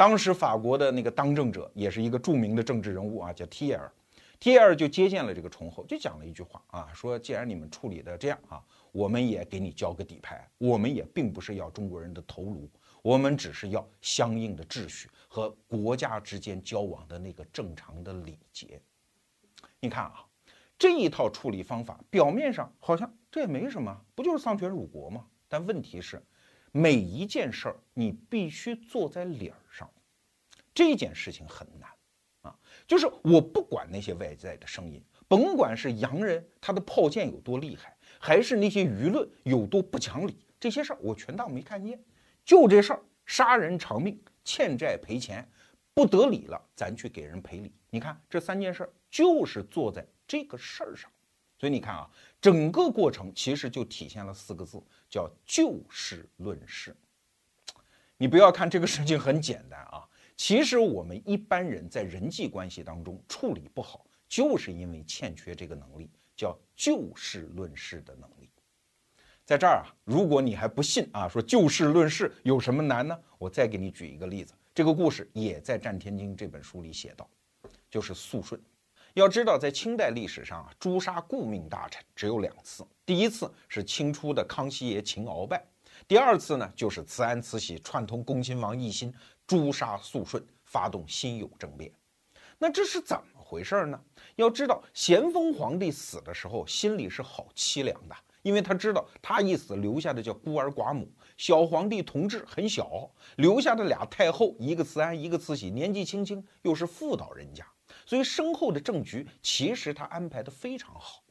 [0.00, 3.92] 当时法国的那个当政者也是一个著名的政治人物啊，叫提尔。
[4.38, 8.64] 提尔就接见了这个崇厚，就讲了一句话啊，说既然你们处理的这样啊。
[8.92, 12.66] 我们也给你交个底牌，我们也并不是要中国人的头颅，
[13.02, 18.80] 我们只是要相应的秩序和国家之间交往的那个正常的礼节。
[19.80, 20.24] 你看啊，
[20.78, 25.26] 这一套处理方法表面上好像这也没什么，不就是丧权辱国吗？
[25.46, 26.20] 但问题是，
[26.72, 29.90] 每一件事儿你必须坐在理儿上，
[30.72, 31.90] 这件事情很难
[32.42, 32.58] 啊。
[32.86, 37.96] 就是我不管那些外在的声音，甭管是洋人他的炮舰有多厉害。
[38.22, 41.98] 还是那些舆论有多不讲理，这些事儿我全当没看见。
[42.44, 45.48] 就这事儿，杀人偿命，欠债赔钱，
[45.94, 47.72] 不得理了，咱去给人赔礼。
[47.88, 51.10] 你看这三件事儿，就是做在这个事儿上。
[51.58, 52.10] 所以你看啊，
[52.42, 56.96] 整个过程其实就体现了四个字，叫就事论事。
[58.16, 66.08] 你不要看这个事情很简单啊，其实我们一般人在人际关系当中处理不好，就是因为欠缺这个能力。
[66.36, 68.48] 叫就事论事的能力，
[69.44, 73.14] 在这儿啊，如果你还不信啊，说就事论事有什么难呢？
[73.36, 77.28] 我再给你举一个例子，这个故事也在《战天经》这本书里写到，
[77.90, 78.58] 就是肃顺。
[79.12, 85.60] 要知道，在清代历史上啊，诛杀顾命大臣只有两次，第一次是清初的康熙爷秦鳌拜，
[86.06, 89.12] 第二次呢，就是慈安慈禧串通恭亲王奕欣
[89.48, 91.92] 诛杀肃顺，发动辛酉政变。
[92.56, 93.24] 那这是怎么？
[93.34, 94.00] 回事儿呢？
[94.36, 107.66] 要知道，咸丰皇帝死的时候心里是好凄凉的，因为他知道他一死留下的叫孤儿寡母，小皇帝同治很小，留下的俩太后，一个慈安，一个慈禧，年纪轻轻，又是妇道人家，
[108.06, 111.24] 所以身后的政局其实他安排的非常好。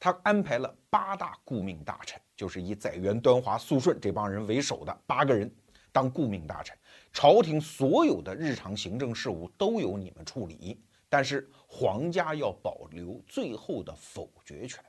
[0.00, 5.50] 他安排了八大顾命大臣，就是以载元、端华、肃顺这帮人为首的八个人
[5.90, 6.76] 当顾命大臣，
[7.12, 10.80] 朝廷所有的日常行政事务都由你们处理。
[11.10, 14.84] 但是皇家要保留最后的否决权，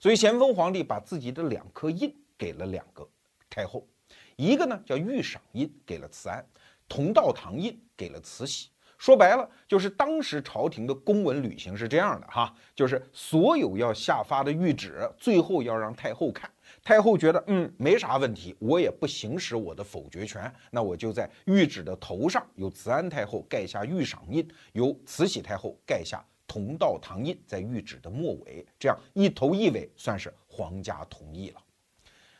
[0.00, 3.08] 所以咸丰皇帝把自己的两颗印给了两个
[3.48, 3.86] 太后，
[4.34, 6.44] 一个呢叫御赏印给了慈安，
[6.88, 8.70] 同道堂印给了慈禧。
[9.00, 16.50] 说白了，就是当时朝廷的公文履行是这样的哈，就是所有要下发的谕旨，最后要让太后看。
[16.84, 31.62] 太后觉得，嗯，没啥问题，我也不行使我的否决权，那我就在谕旨的头上由慈安太后盖下御赏印，由慈禧太后盖下同道堂印，在谕旨的末尾，这样一头一尾，算是皇家同意了。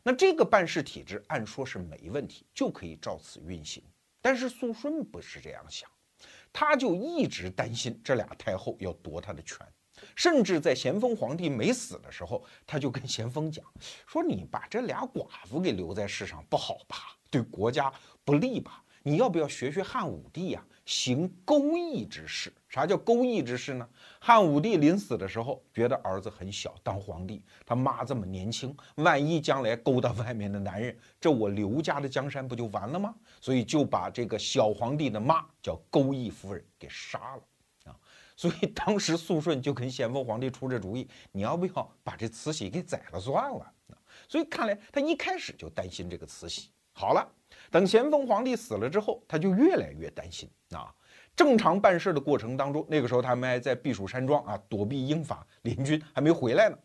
[0.03, 3.83] 那这个办事体制按说是没问题，就可以照此运行。
[4.21, 5.90] 但是肃顺不是这样想，
[6.53, 9.59] 他就一直担心这俩太后要夺他的权。
[10.17, 13.63] 甚至在咸丰皇帝没死的时候，他就跟咸丰讲
[14.07, 16.97] 说：“你把这俩寡妇给留在世上不好吧？
[17.31, 17.93] 对国家
[18.25, 18.83] 不利吧？
[19.03, 22.53] 你要不要学学汉武帝呀，行勾弋之事？
[22.69, 23.89] 啥叫勾弋之事呢？
[24.21, 33.15] 汉武帝临死的时候，觉得儿子很小，当皇帝，他妈这么年轻，万一将来勾搭外面的男人，这我刘家的江山不就完了吗？
[33.41, 37.43] 所以就把这个小皇帝的妈叫勾弋夫人给杀了。”
[37.91, 37.97] 啊
[38.37, 43.75] 所以当时肃顺就跟咸丰皇帝出这主意，你要不要把这慈禧给宰了算了？
[44.29, 46.71] 所以看来他一开始就担心这个慈禧。
[46.93, 47.27] 好了，
[47.71, 50.93] 等咸丰皇帝死了之后，他就越来越担心啊。
[51.37, 56.77] 正常办事的过程当中，那个时候他们还在避暑山庄啊，躲避英法联军，还没回来呢。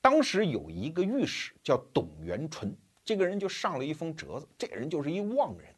[0.00, 5.68] 当时有一个御史叫董元淳，这个人就上了一封折子，这个人就是一妄人。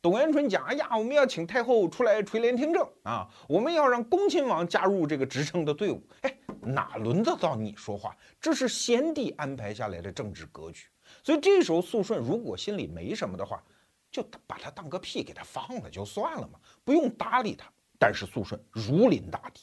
[0.00, 3.28] 董元淳讲：“哎呀，我们要请太后出来垂帘听政啊！
[3.48, 6.02] 我们要让恭亲王加入这个执政的队伍。
[6.22, 8.16] 哎，哪轮得到你说话？
[8.40, 10.88] 这是先帝安排下来的政治格局。
[11.22, 13.62] 所以这时候肃顺如果心里没什么的话，
[14.10, 17.70] 就把他当个屁给他放了就算了嘛，不用搭理他。
[17.98, 19.60] 但是肃顺如临大敌，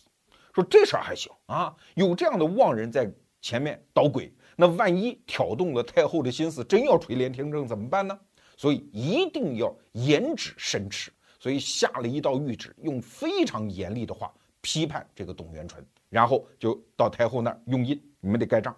[0.55, 8.17] 说这事儿还行啊，有这样的妄人在前面捣鬼，那万一挑动了太后的心思，真要垂帘听政怎么办呢？”
[8.55, 18.75] 所以一定要严旨申斥，所以下了一道谕旨，用非常严厉的话批判这个董元淳，然后就到太后那儿用印，你们得盖章。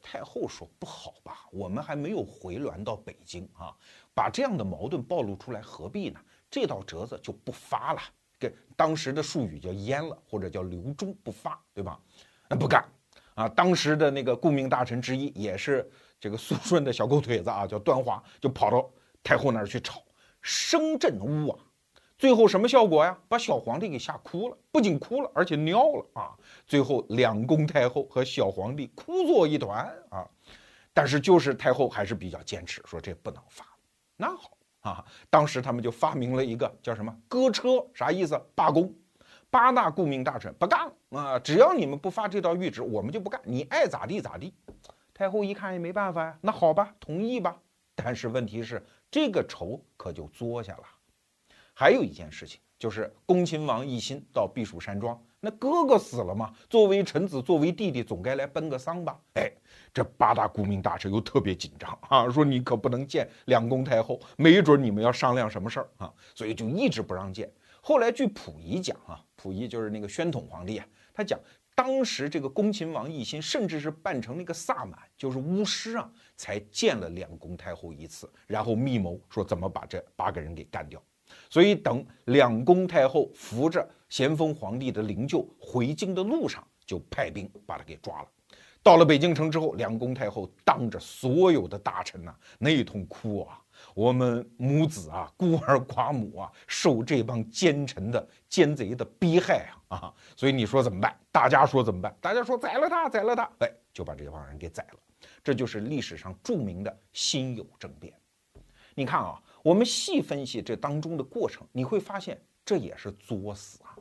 [0.00, 3.74] 太后说不好吧，我们还没有回銮到北京啊，
[4.14, 6.20] 把这样的矛盾暴露出来何必呢？
[6.50, 8.00] 这道折子就不发了，
[8.38, 12.00] 跟当时的术语叫阉了，或者叫留中不发，对吧？
[12.48, 12.84] 那不干
[13.34, 13.48] 啊！
[13.48, 15.90] 当时的那个顾命大臣之一也是。
[16.20, 18.88] 这个肃顺的小狗腿子啊，叫端华，就跑到
[19.24, 20.00] 太后那儿去吵，
[20.40, 21.58] 声震屋啊。
[22.22, 23.18] 最后什么效果呀？
[23.26, 26.30] 把小皇帝给吓哭了，不仅哭了，而且尿了啊！
[26.68, 30.24] 最后两宫太后和小皇帝哭作一团啊！
[30.94, 33.66] 但是就是太后还是比较坚持，说这不能发。
[34.16, 34.52] 那好
[34.82, 38.40] 啊，当时他们就发明了一个叫什么“割车”，啥意思？
[38.54, 38.94] 罢工。
[39.50, 41.38] 八大顾命大臣不干了啊！
[41.40, 43.40] 只要你们不发这道谕旨，我们就不干。
[43.44, 44.54] 你爱咋地咋地。
[45.12, 47.58] 太后一看也没办法呀，那好吧，同意吧。
[47.96, 50.84] 但是问题是，这个仇可就作下了。
[51.72, 59.18] 还有一件事情，就是恭亲王奕欣到避暑山庄，那哥哥死了嘛，作为臣子，作为弟弟，总该来奔个丧吧？
[59.34, 59.50] 哎，
[59.92, 67.50] 这八大顾命大臣又特别紧张啊，说你可不能见两宫太后，没准你们要商量什么事儿啊，所以就一直不让见。
[67.80, 71.40] 后来据溥仪讲啊，溥仪就是那个宣统皇帝啊，他讲
[71.74, 81.02] 当时这个恭亲王奕欣甚至是扮成那个萨满，就是巫师啊，才见了两宫太后一次，然后密谋说怎么把这八个人给干掉。
[81.52, 88.28] 所以，等两宫太后扶着咸丰皇帝的灵柩回京的路上，就派兵把他给抓了。
[88.82, 93.60] 到了北京城之后，两宫太后当着所有的大臣呐，那一通哭啊！
[93.94, 99.96] 我们母子啊，孤儿寡母啊，受这帮奸臣的奸贼的逼害啊！
[99.98, 101.14] 啊，所以你说怎么办？
[101.30, 102.16] 大家说怎么办？
[102.18, 103.42] 大家说宰了他，宰了他！
[103.58, 104.98] 哎，就把这帮人给宰了。
[105.44, 108.10] 这就是历史上著名的辛酉政变。
[108.94, 109.38] 你看啊。
[109.62, 113.96] 我们细分析这当中的过程，你会发现这也是作死啊！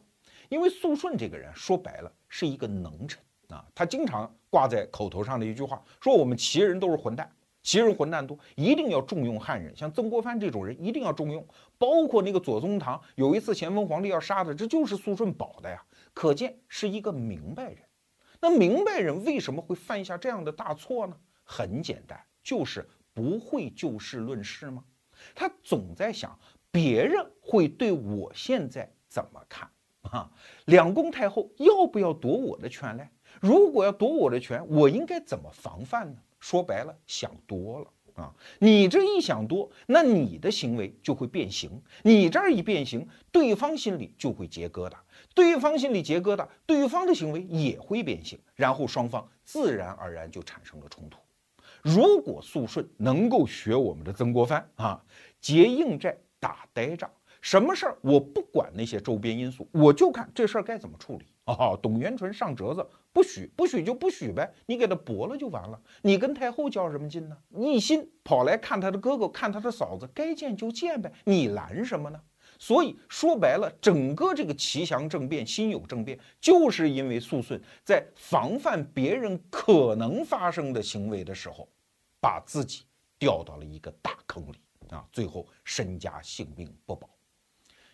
[0.49, 7.31] 因为肃顺这个人说白了是一个能臣啊，他经常挂在口头上的一句话说：“我们齐人都是混蛋，
[7.61, 9.75] 齐人混蛋多，一定要重用汉人。
[9.77, 11.45] 像曾国藩这种人一定要重用，
[11.77, 15.81] 包括那个左宗棠，有一次咸丰皇帝要杀的，这就是肃顺保的呀。
[16.13, 17.77] 可见是一个明白人。
[18.41, 21.15] 那明白人为什么会犯下这样的大错呢？
[21.43, 24.83] 很简单，就是不会就事论事吗？”
[25.35, 26.37] 他总在想
[26.71, 29.69] 别人会对我现在怎么看
[30.01, 30.31] 啊？
[30.65, 33.09] 两宫太后要不要夺我的权嘞？
[33.39, 36.17] 如果要夺我的权，我应该怎么防范呢？
[36.39, 38.33] 说白了，想多了啊！
[38.59, 41.81] 你这一想多，那你的行为就会变形。
[42.03, 44.95] 你这儿一变形，对方心里就会结疙瘩，
[45.35, 51.20] 对方心里结疙瘩，对方的行为也会变形，然后双方自然而然就产生了冲突。
[51.83, 55.03] 如果肃顺能够学我们的曾国藩啊，
[55.39, 57.09] 结硬债打呆仗，
[57.41, 65.79] 什么事儿我不管那些周边因素，我就看这事儿该怎么处理哦，董元淳上折子，不许不许就不许呗，你给他驳了就完了。
[66.03, 67.37] 你跟太后较什么劲呢？
[67.57, 72.21] 一心跑来看他的哥哥，看他的嫂子，该见就见呗，你拦什么呢？
[72.61, 81.67] 所以说白了，整个这个齐祥政变、辛酉政变，就是因为肃顺在防范别人可能发生的行为的时候，
[82.19, 82.83] 把自己
[83.17, 84.57] 掉到了一个大坑里
[84.91, 87.09] 啊，最后身家性命不保。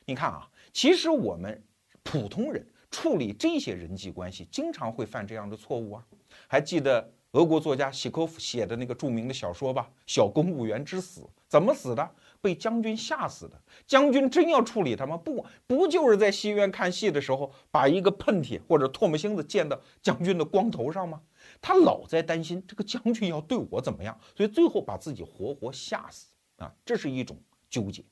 [0.03, 1.63] 你看啊，其实我们
[2.03, 6.05] 普通人处理这些人际关系，经常会犯这样的错误啊。
[6.45, 12.11] 还记得俄国作家契科夫写的那个著名的小说吧，《小公务员之死》，怎么死的？
[12.41, 15.17] 被将军吓死的将军真要处理他吗？
[15.17, 21.21] 不，不就是在戏院看戏的时候，把一个喷嚏或者唾沫星子溅到将军的光头上吗？
[21.61, 26.27] 他老在担心这个将军要对我怎么样，所以最后把自己活活吓死
[26.57, 26.73] 啊！
[26.85, 27.37] 这是一种
[27.69, 28.03] 纠结。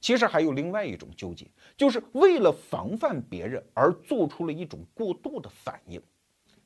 [0.00, 6.00] 其实还有另外一种纠结，就是为了防范别人而做出了一种过度的反应。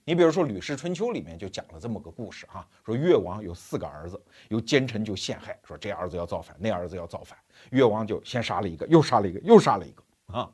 [0.07, 7.39] 你比如说《吕氏春秋》里面就讲了这么个故事哈，说越王有四个儿子，有奸臣就陷害，说这儿子要造反，那儿子要造反，
[7.71, 10.51] 越王就先杀了一个，又杀了一个，又杀了一个啊。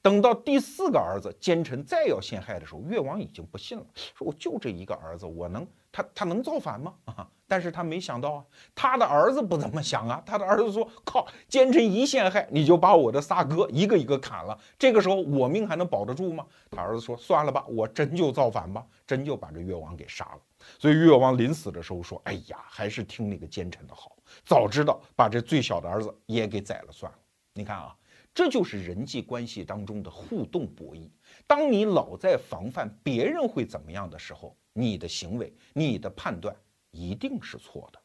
[0.00, 6.94] 等到第四个儿子奸臣再要陷害的时候，越王已经不信了，说我就这一个儿子，我能他他能造反吗？
[7.04, 7.28] 啊！
[7.46, 20.40] 但是他没想到啊，他的儿子不怎么想啊， 他的儿子说：“靠，奸臣一陷害，你就把我的仨哥一个一个砍了，这个时候我命还能保得住吗？”他儿子说：“算了吧，我真就造反吧， 真就把这越王给杀了。”
[20.78, 27.18] 所以越王临死的时候说：“哎呀，还是听那个奸臣的好，早知道把这最小的儿子也给宰了算了。”
[27.54, 27.94] 你看啊。
[28.36, 31.08] 这就是人际关系当中的互动博弈。
[31.46, 36.52] 当你老在防范别人会怎么样的时候，你的行为、你的判断
[36.94, 38.00] 一定是错的。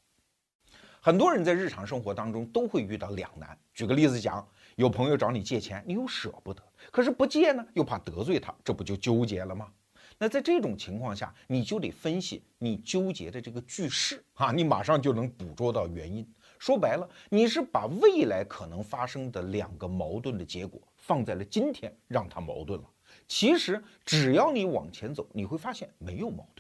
[1.02, 3.58] 很多人在日常生活当中都会遇到两难。
[3.74, 6.62] 举个例子讲，有朋友找你借钱，你又舍不得，
[6.92, 9.72] 可是不借呢，又怕得罪他，这不就纠结了吗？
[10.18, 16.28] 那在这种情况下，你就得分析你纠结的这个句式啊，你马上就能捕捉到原因。
[16.58, 22.90] 说白了，你是把未来可能发生的两个矛盾的结果放在了今天，让它矛盾了。
[23.26, 26.59] 其实只要你往前走，你会发现没有矛盾。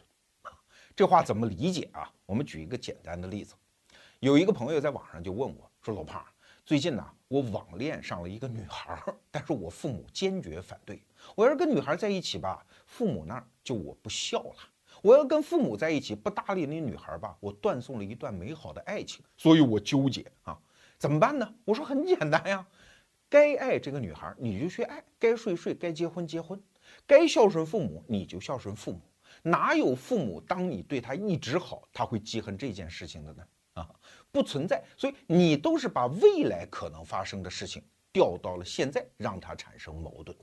[0.99, 2.11] 这话怎么理解啊？
[2.25, 3.55] 我们举一个简单的例子，
[4.19, 6.21] 有一个朋友在网上就问我说：“老胖，
[6.65, 11.01] 最近呢，我网恋上了一个女孩，但是我父母坚决反对。
[11.35, 14.55] 我要是跟女孩在一起吧，父母那儿就我不孝了；
[15.01, 19.23] 我要跟父母在一起不搭理那女孩吧，我断送了一段美好的爱情。
[19.37, 20.59] 所以我纠结啊，
[20.97, 21.49] 怎么办呢？
[21.63, 22.67] 我说很简单呀，
[23.29, 26.61] 该爱这个女孩你就去爱，该睡睡，该结婚结婚，
[27.07, 28.99] 该孝顺父母你就孝顺父母。”
[29.41, 33.43] 哪有父母当你对他一直好，他会记恨这件事情的呢？
[33.73, 33.89] 啊，
[34.31, 34.83] 不存在。
[34.97, 40.35] 所以你都是把未来可能发生的事情调到了现在，让他产生矛盾。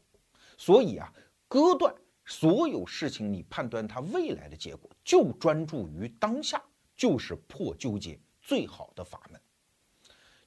[0.56, 1.12] 所以啊，
[1.48, 1.94] 割断
[2.24, 6.62] 所有事情，你判断他未来的结果，就专注于当下，
[6.96, 9.40] 就是破纠结最好的法门。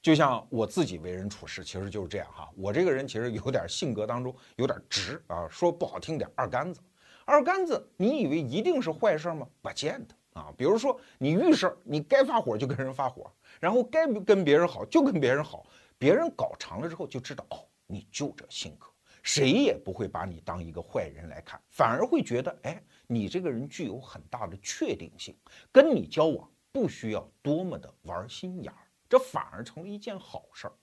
[0.01, 2.49] 就像我自己为人处事，其实就是这样哈。
[2.55, 6.81] 我这个人其实有点性格当中有点直啊，说不好听点，二杆子。
[7.29, 9.47] 二杆子，你以为一定是坏事吗？
[9.61, 10.51] 不见得啊。
[10.57, 15.63] 比如说，你遇事儿，你该发火就跟人发火，然后该跟别人好就跟别人好。
[15.99, 18.87] 别人搞长了之后就知道，哦，你就这性格，
[19.21, 25.37] 谁也不会把你当一个坏人来看，反而会觉得，哎，你这个人具有很大的确定性，
[25.71, 30.73] 跟你交往不需要多么的玩心眼儿，这反而成了一件好事儿。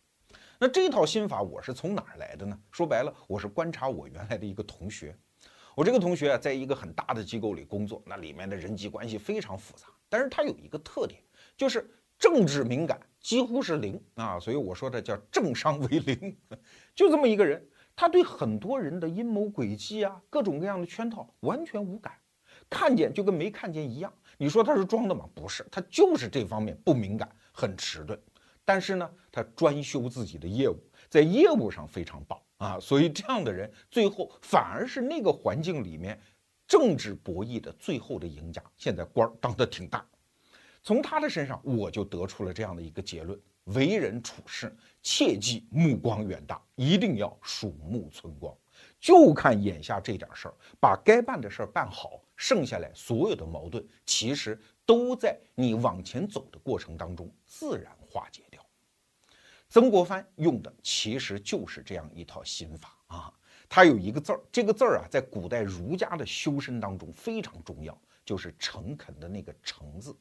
[0.61, 2.57] 那这套心法我是从哪儿来的呢？
[2.70, 5.18] 说白了，我是观察我原来的一个同学。
[5.77, 9.87] 我这个同学啊，在一个很大的机构里工作，那里面的人际关系非常复杂。
[10.09, 11.20] 但是他有一个特点，
[11.55, 11.87] 就是
[12.18, 16.35] 政治敏感几乎是零啊，所以我说的叫政商为零，
[16.95, 17.62] 就这么一个人，
[17.95, 22.14] 他对很多人的阴谋诡计啊，各种各样的圈套完全无感，
[22.70, 24.11] 看见就跟没看见一样。
[24.39, 25.29] 你说他是装的吗？
[25.35, 28.18] 不是，他就是这方面不敏感，很迟钝。
[28.64, 30.79] 但是呢，他专修自己的业务，
[31.11, 32.41] 在业务上非常棒。
[32.59, 36.18] 啊，所以这样的人最后反而是那个环境里面
[36.66, 38.62] 政治博弈的最后的赢家。
[38.76, 40.04] 现在官儿当得挺大，
[40.82, 48.57] 从他的身上我就得出了这样的一个结论：为人处事切记目光远大，一定要鼠目寸光，
[48.98, 58.55] 就看眼下这点事儿，把该办的事儿办好，剩下来所有的矛盾其实都在你往前走的过程当中自然化解掉。
[59.69, 63.33] 曾国藩用的其实就是这样一套心法啊，
[63.69, 70.17] 他有一个字儿，这个字儿啊，在古代儒家的修身当中非常重要，就是诚恳的那个诚字。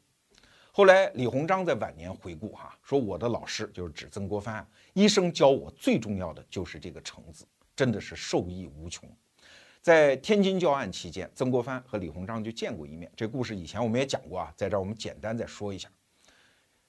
[0.72, 9.10] 后来李鸿章在晚年回顾哈，说我的老师就是指曾国藩，一生教我最重要的就是这个诚字，真的是受益无穷。
[9.82, 15.88] 在天津教案期间，曾国藩和李鸿章就见过一面，这故事以前我们也讲过啊，在这儿我们简单再说一下。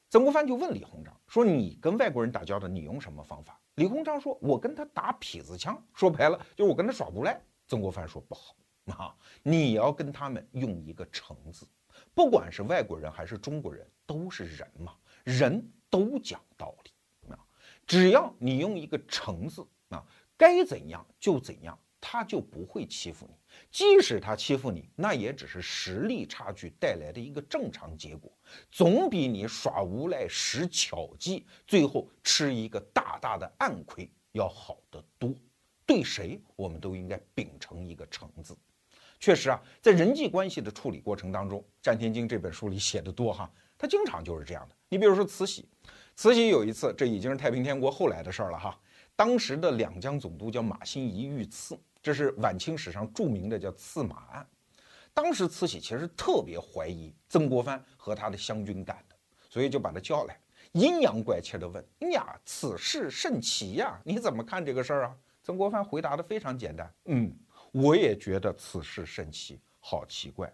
[0.09, 8.55] 曾国藩就问李鸿章说：“你跟外国人打交道，你用什么方法？”李鸿章说：“我跟他打痞子枪，说白了就是我跟他耍无赖。”曾国藩说：“不好
[8.87, 11.67] 啊，你要跟他们用一个诚字，
[12.15, 14.95] 不管是外国人还是中国人，都是人嘛，
[15.25, 17.39] 人都讲道理啊。
[17.85, 20.05] 只要你用一个诚字啊，
[20.37, 23.35] 该怎样就怎样。”他就不会欺负你，
[23.71, 28.31] 即使他欺负你，那也只是实力差距带来的一个正常结果，
[28.71, 35.35] 总比你耍无赖、使巧计，最后吃一个大大的暗亏要好得多。
[35.85, 38.57] 对谁，我们都应该秉承一个诚字。
[39.19, 44.77] 确实啊，在人际关系的处理过程当中，《战天经》这本书里写的多哈，他经常就是这样的。
[44.89, 45.67] 你比如说慈禧，
[46.15, 48.79] 慈禧有一次，这已经是太平天国后来的事儿了哈，
[49.17, 51.77] 当时的两江总督叫马新贻遇刺。
[52.03, 54.47] 这是晚清史上著名的叫刺马案，
[55.13, 59.17] 当时慈禧其实特别怀疑曾国藩和他的湘军干的，
[59.51, 60.39] 所以就把他叫来，
[60.71, 67.37] 阴阳怪气的问：“呀，此事甚奇呀，你怎么看这个事儿啊？”曾国藩回答的非常简单：“嗯，
[67.73, 70.49] 我也觉得此事甚奇，好奇怪。”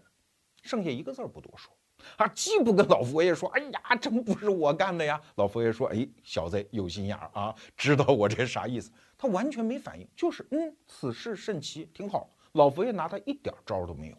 [0.63, 1.71] 剩下一个字儿不多说，
[2.17, 12.29] 啊，既不跟老佛爷说：“哎呀，真不是我干的呀。”老佛爷说：“哎，小子有心眼儿啊，知道我这啥意思。”他完全没反应，就是嗯，此事甚奇，挺好。
[12.53, 14.17] 老佛爷拿他一点招都没有。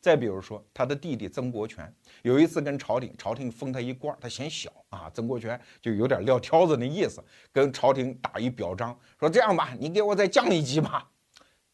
[0.00, 7.20] 再比如说，他的弟弟曾国荃有一次跟朝廷，朝廷封他一官，他嫌小啊，曾国荃就有点撂挑子那意思，
[7.50, 11.10] 跟朝廷打一表彰，说这样吧，你给我再降一级吧。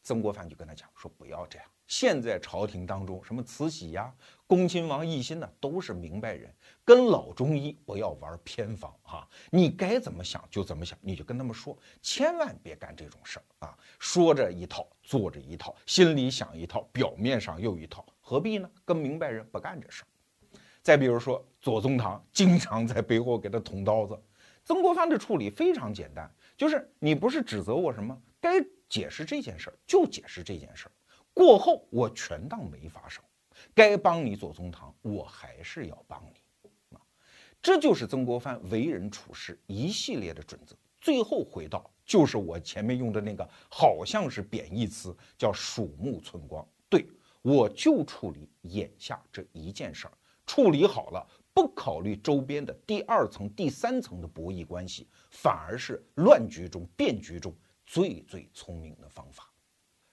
[0.02, 1.68] 曾国藩就跟他讲说，不要这样。
[1.86, 4.10] 现在朝廷当中，什么慈禧呀、
[4.52, 9.26] 恭亲王奕欣呢，都是明白人，跟老中医不要玩偏方哈。
[9.48, 13.78] 你该怎么想就怎么想，你就跟他们说，千万别干这种事儿啊。
[13.98, 18.70] 说着一套，做着一套，心里想一套，表面上又一套，何必呢？
[18.84, 20.06] 跟明白人不干这事儿。
[20.82, 24.20] 再比如说，左宗棠经常在背后给他捅刀子，
[24.66, 30.92] 曾国藩的处理非常简单，就是你不是指责我什么，该解释这件事儿就解释这件事儿。
[31.32, 33.24] 过后我全当没发生，
[33.74, 37.00] 该帮你左宗棠，我还是要帮你啊。
[37.60, 40.76] 这就是曾国藩为人处事一系列的准则。
[41.00, 46.66] 最后回到就是我前面用的那个，好像是贬义词，叫鼠目寸光。
[46.88, 47.06] 对
[47.40, 50.12] 我就处理眼下这一件事儿，
[50.46, 51.26] 处理好了。
[51.54, 57.54] 不考虑周边的第二层、第三层的博弈关系，反而是乱局中、变局中
[57.84, 59.52] 最最聪明的方法。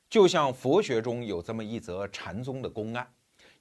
[0.09, 3.09] 就像佛学中有这么一则禅宗的公案，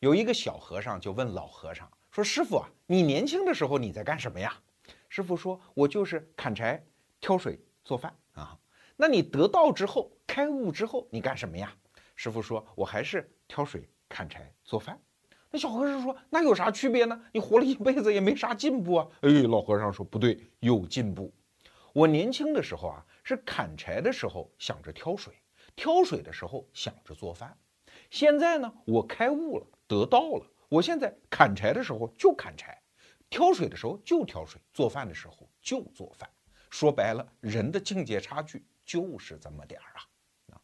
[0.00, 4.56] 有一个小和尚就问老和尚说：“师傅啊，你年轻的时候你在干什么呀？”
[5.08, 6.80] 师傅说：“我就是砍柴、
[7.20, 8.56] 挑水、做饭啊。”
[8.96, 11.74] 那你得道之后、开悟之后，你干什么呀？
[12.14, 15.00] 师傅说：“我还是挑水、砍柴、做饭。”
[15.50, 17.20] 那小和尚说：“那有啥区别呢？
[17.32, 21.32] 你活了一辈子也没啥进步啊！”哎，老和尚说：“不对，有进步。
[21.92, 25.34] 我年轻的时候啊，是砍柴的时候想着挑水，
[25.74, 27.56] 挑水的时候想着做饭。
[28.10, 30.46] 现在呢，我开悟了，得到了。
[30.68, 32.80] 我现在砍柴的时候就砍柴，
[33.28, 36.30] 挑水的时候就挑水，做饭的时候就做饭。
[36.70, 40.00] 说白了，人的境界差距就是这么点儿啊！
[40.52, 40.60] 啊，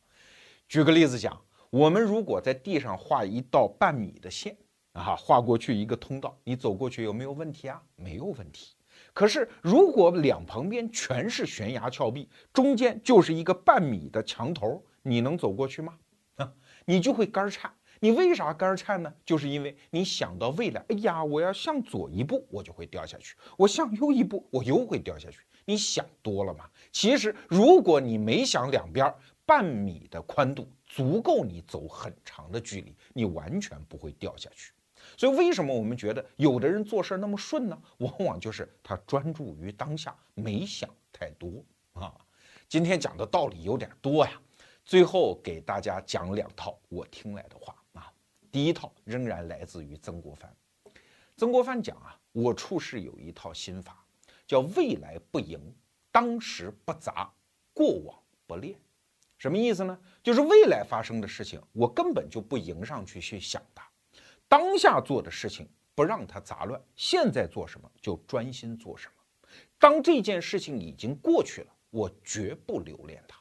[0.68, 4.56] 举个例子讲，我们如果在地上画一道半米的线。”
[4.94, 7.82] 啊，画过去一个通道，你走过去有没有问题啊？
[7.96, 8.76] 没有问题。
[9.12, 15.98] 可是如果两旁边全是悬崖峭壁，中间就是一个半米的墙头，你能走过去吗？
[16.36, 16.52] 啊，
[16.84, 17.74] 你就会肝颤。
[18.04, 19.10] 你为啥肝颤呢？
[19.24, 25.38] 就是因为你想到未来，哎呀，我要向左一步，我就会掉下去；我向右一步，我又会掉下去。
[25.64, 26.68] 你想多了嘛？
[26.92, 29.10] 其实如果你没想两边，
[29.46, 34.74] 半米的宽度足够你走很长的距离，你完全不会掉下去。
[35.16, 37.82] 所以，为什么我们觉得有的人做事那么顺呢？
[38.00, 42.12] 往往就是他专注于当下，没想太多啊。
[42.68, 44.32] 今天讲的道理有点多呀，
[44.84, 47.73] 最后给大家讲两套我听来的话。
[48.54, 50.56] 第一套仍然来自于曾国藩。
[51.36, 54.06] 曾国藩讲啊，我处事有一套心法，
[54.46, 55.58] 叫未来不迎，
[56.12, 57.34] 当时不杂，
[57.72, 58.78] 过往不恋。
[59.38, 59.98] 什么意思呢？
[60.22, 63.90] 就是未来发生的事情，我根本就不迎上去去想它。
[64.46, 69.48] 当下做的事情不让它杂乱，现在做什么就专心做什么。
[69.80, 73.36] 当这件事情已经过去了，我绝不留恋它。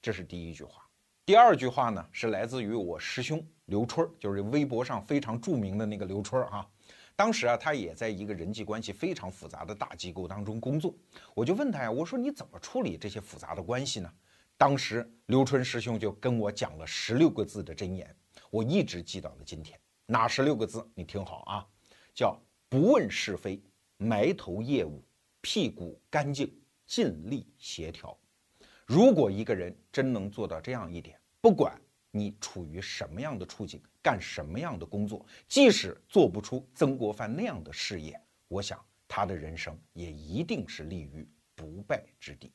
[0.00, 0.87] 这是第一句话。
[1.28, 6.66] 第二句话呢，是来自于我师兄刘春，就是微博上非常著名的那个刘春啊。
[7.14, 10.94] 当时啊，他也在一个人际关系非常复杂的大机构当中工作。
[11.34, 14.10] 我就问他呀，我说你怎么处理这些复杂的关系呢？
[14.56, 18.16] 当时刘春师兄就跟我讲了十六个字的箴言，
[18.48, 19.78] 我一直记到了今天。
[20.06, 20.82] 哪十六个字？
[20.94, 21.66] 你听好啊，
[22.14, 23.62] 叫不问是非，
[23.98, 25.04] 埋头业务，
[25.42, 26.50] 屁股干净，
[26.86, 28.18] 尽力协调。
[28.86, 31.80] 如果一个人真能做到这样一点，不管
[32.10, 42.52] 你处于什么样的处境，干什么样的工作，即使做不出曾国藩那样的事业，我想他的人生也一定是立于不败之地。